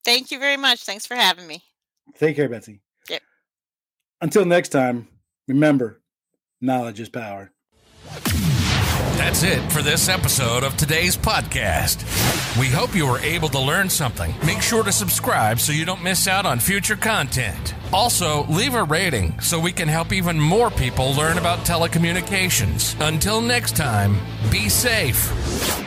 Thank 0.03 0.31
you 0.31 0.39
very 0.39 0.57
much. 0.57 0.83
Thanks 0.83 1.05
for 1.05 1.15
having 1.15 1.47
me. 1.47 1.63
Take 2.17 2.35
care, 2.35 2.49
Betsy. 2.49 2.81
Yep. 3.09 3.21
Until 4.21 4.45
next 4.45 4.69
time, 4.69 5.07
remember, 5.47 6.01
knowledge 6.61 6.99
is 6.99 7.09
power. 7.09 7.51
That's 9.17 9.43
it 9.43 9.71
for 9.71 9.81
this 9.81 10.09
episode 10.09 10.63
of 10.63 10.77
today's 10.77 11.17
podcast. 11.17 12.03
We 12.59 12.67
hope 12.67 12.95
you 12.95 13.07
were 13.07 13.19
able 13.19 13.49
to 13.49 13.59
learn 13.59 13.89
something. 13.89 14.33
Make 14.45 14.61
sure 14.61 14.83
to 14.83 14.91
subscribe 14.91 15.59
so 15.59 15.71
you 15.73 15.85
don't 15.85 16.03
miss 16.03 16.27
out 16.27 16.45
on 16.45 16.59
future 16.59 16.95
content. 16.95 17.73
Also, 17.91 18.45
leave 18.45 18.75
a 18.75 18.83
rating 18.83 19.39
so 19.41 19.59
we 19.59 19.71
can 19.71 19.87
help 19.87 20.13
even 20.13 20.39
more 20.39 20.69
people 20.69 21.13
learn 21.13 21.37
about 21.37 21.59
telecommunications. 21.59 22.95
Until 23.05 23.41
next 23.41 23.75
time, 23.75 24.17
be 24.51 24.69
safe. 24.69 25.86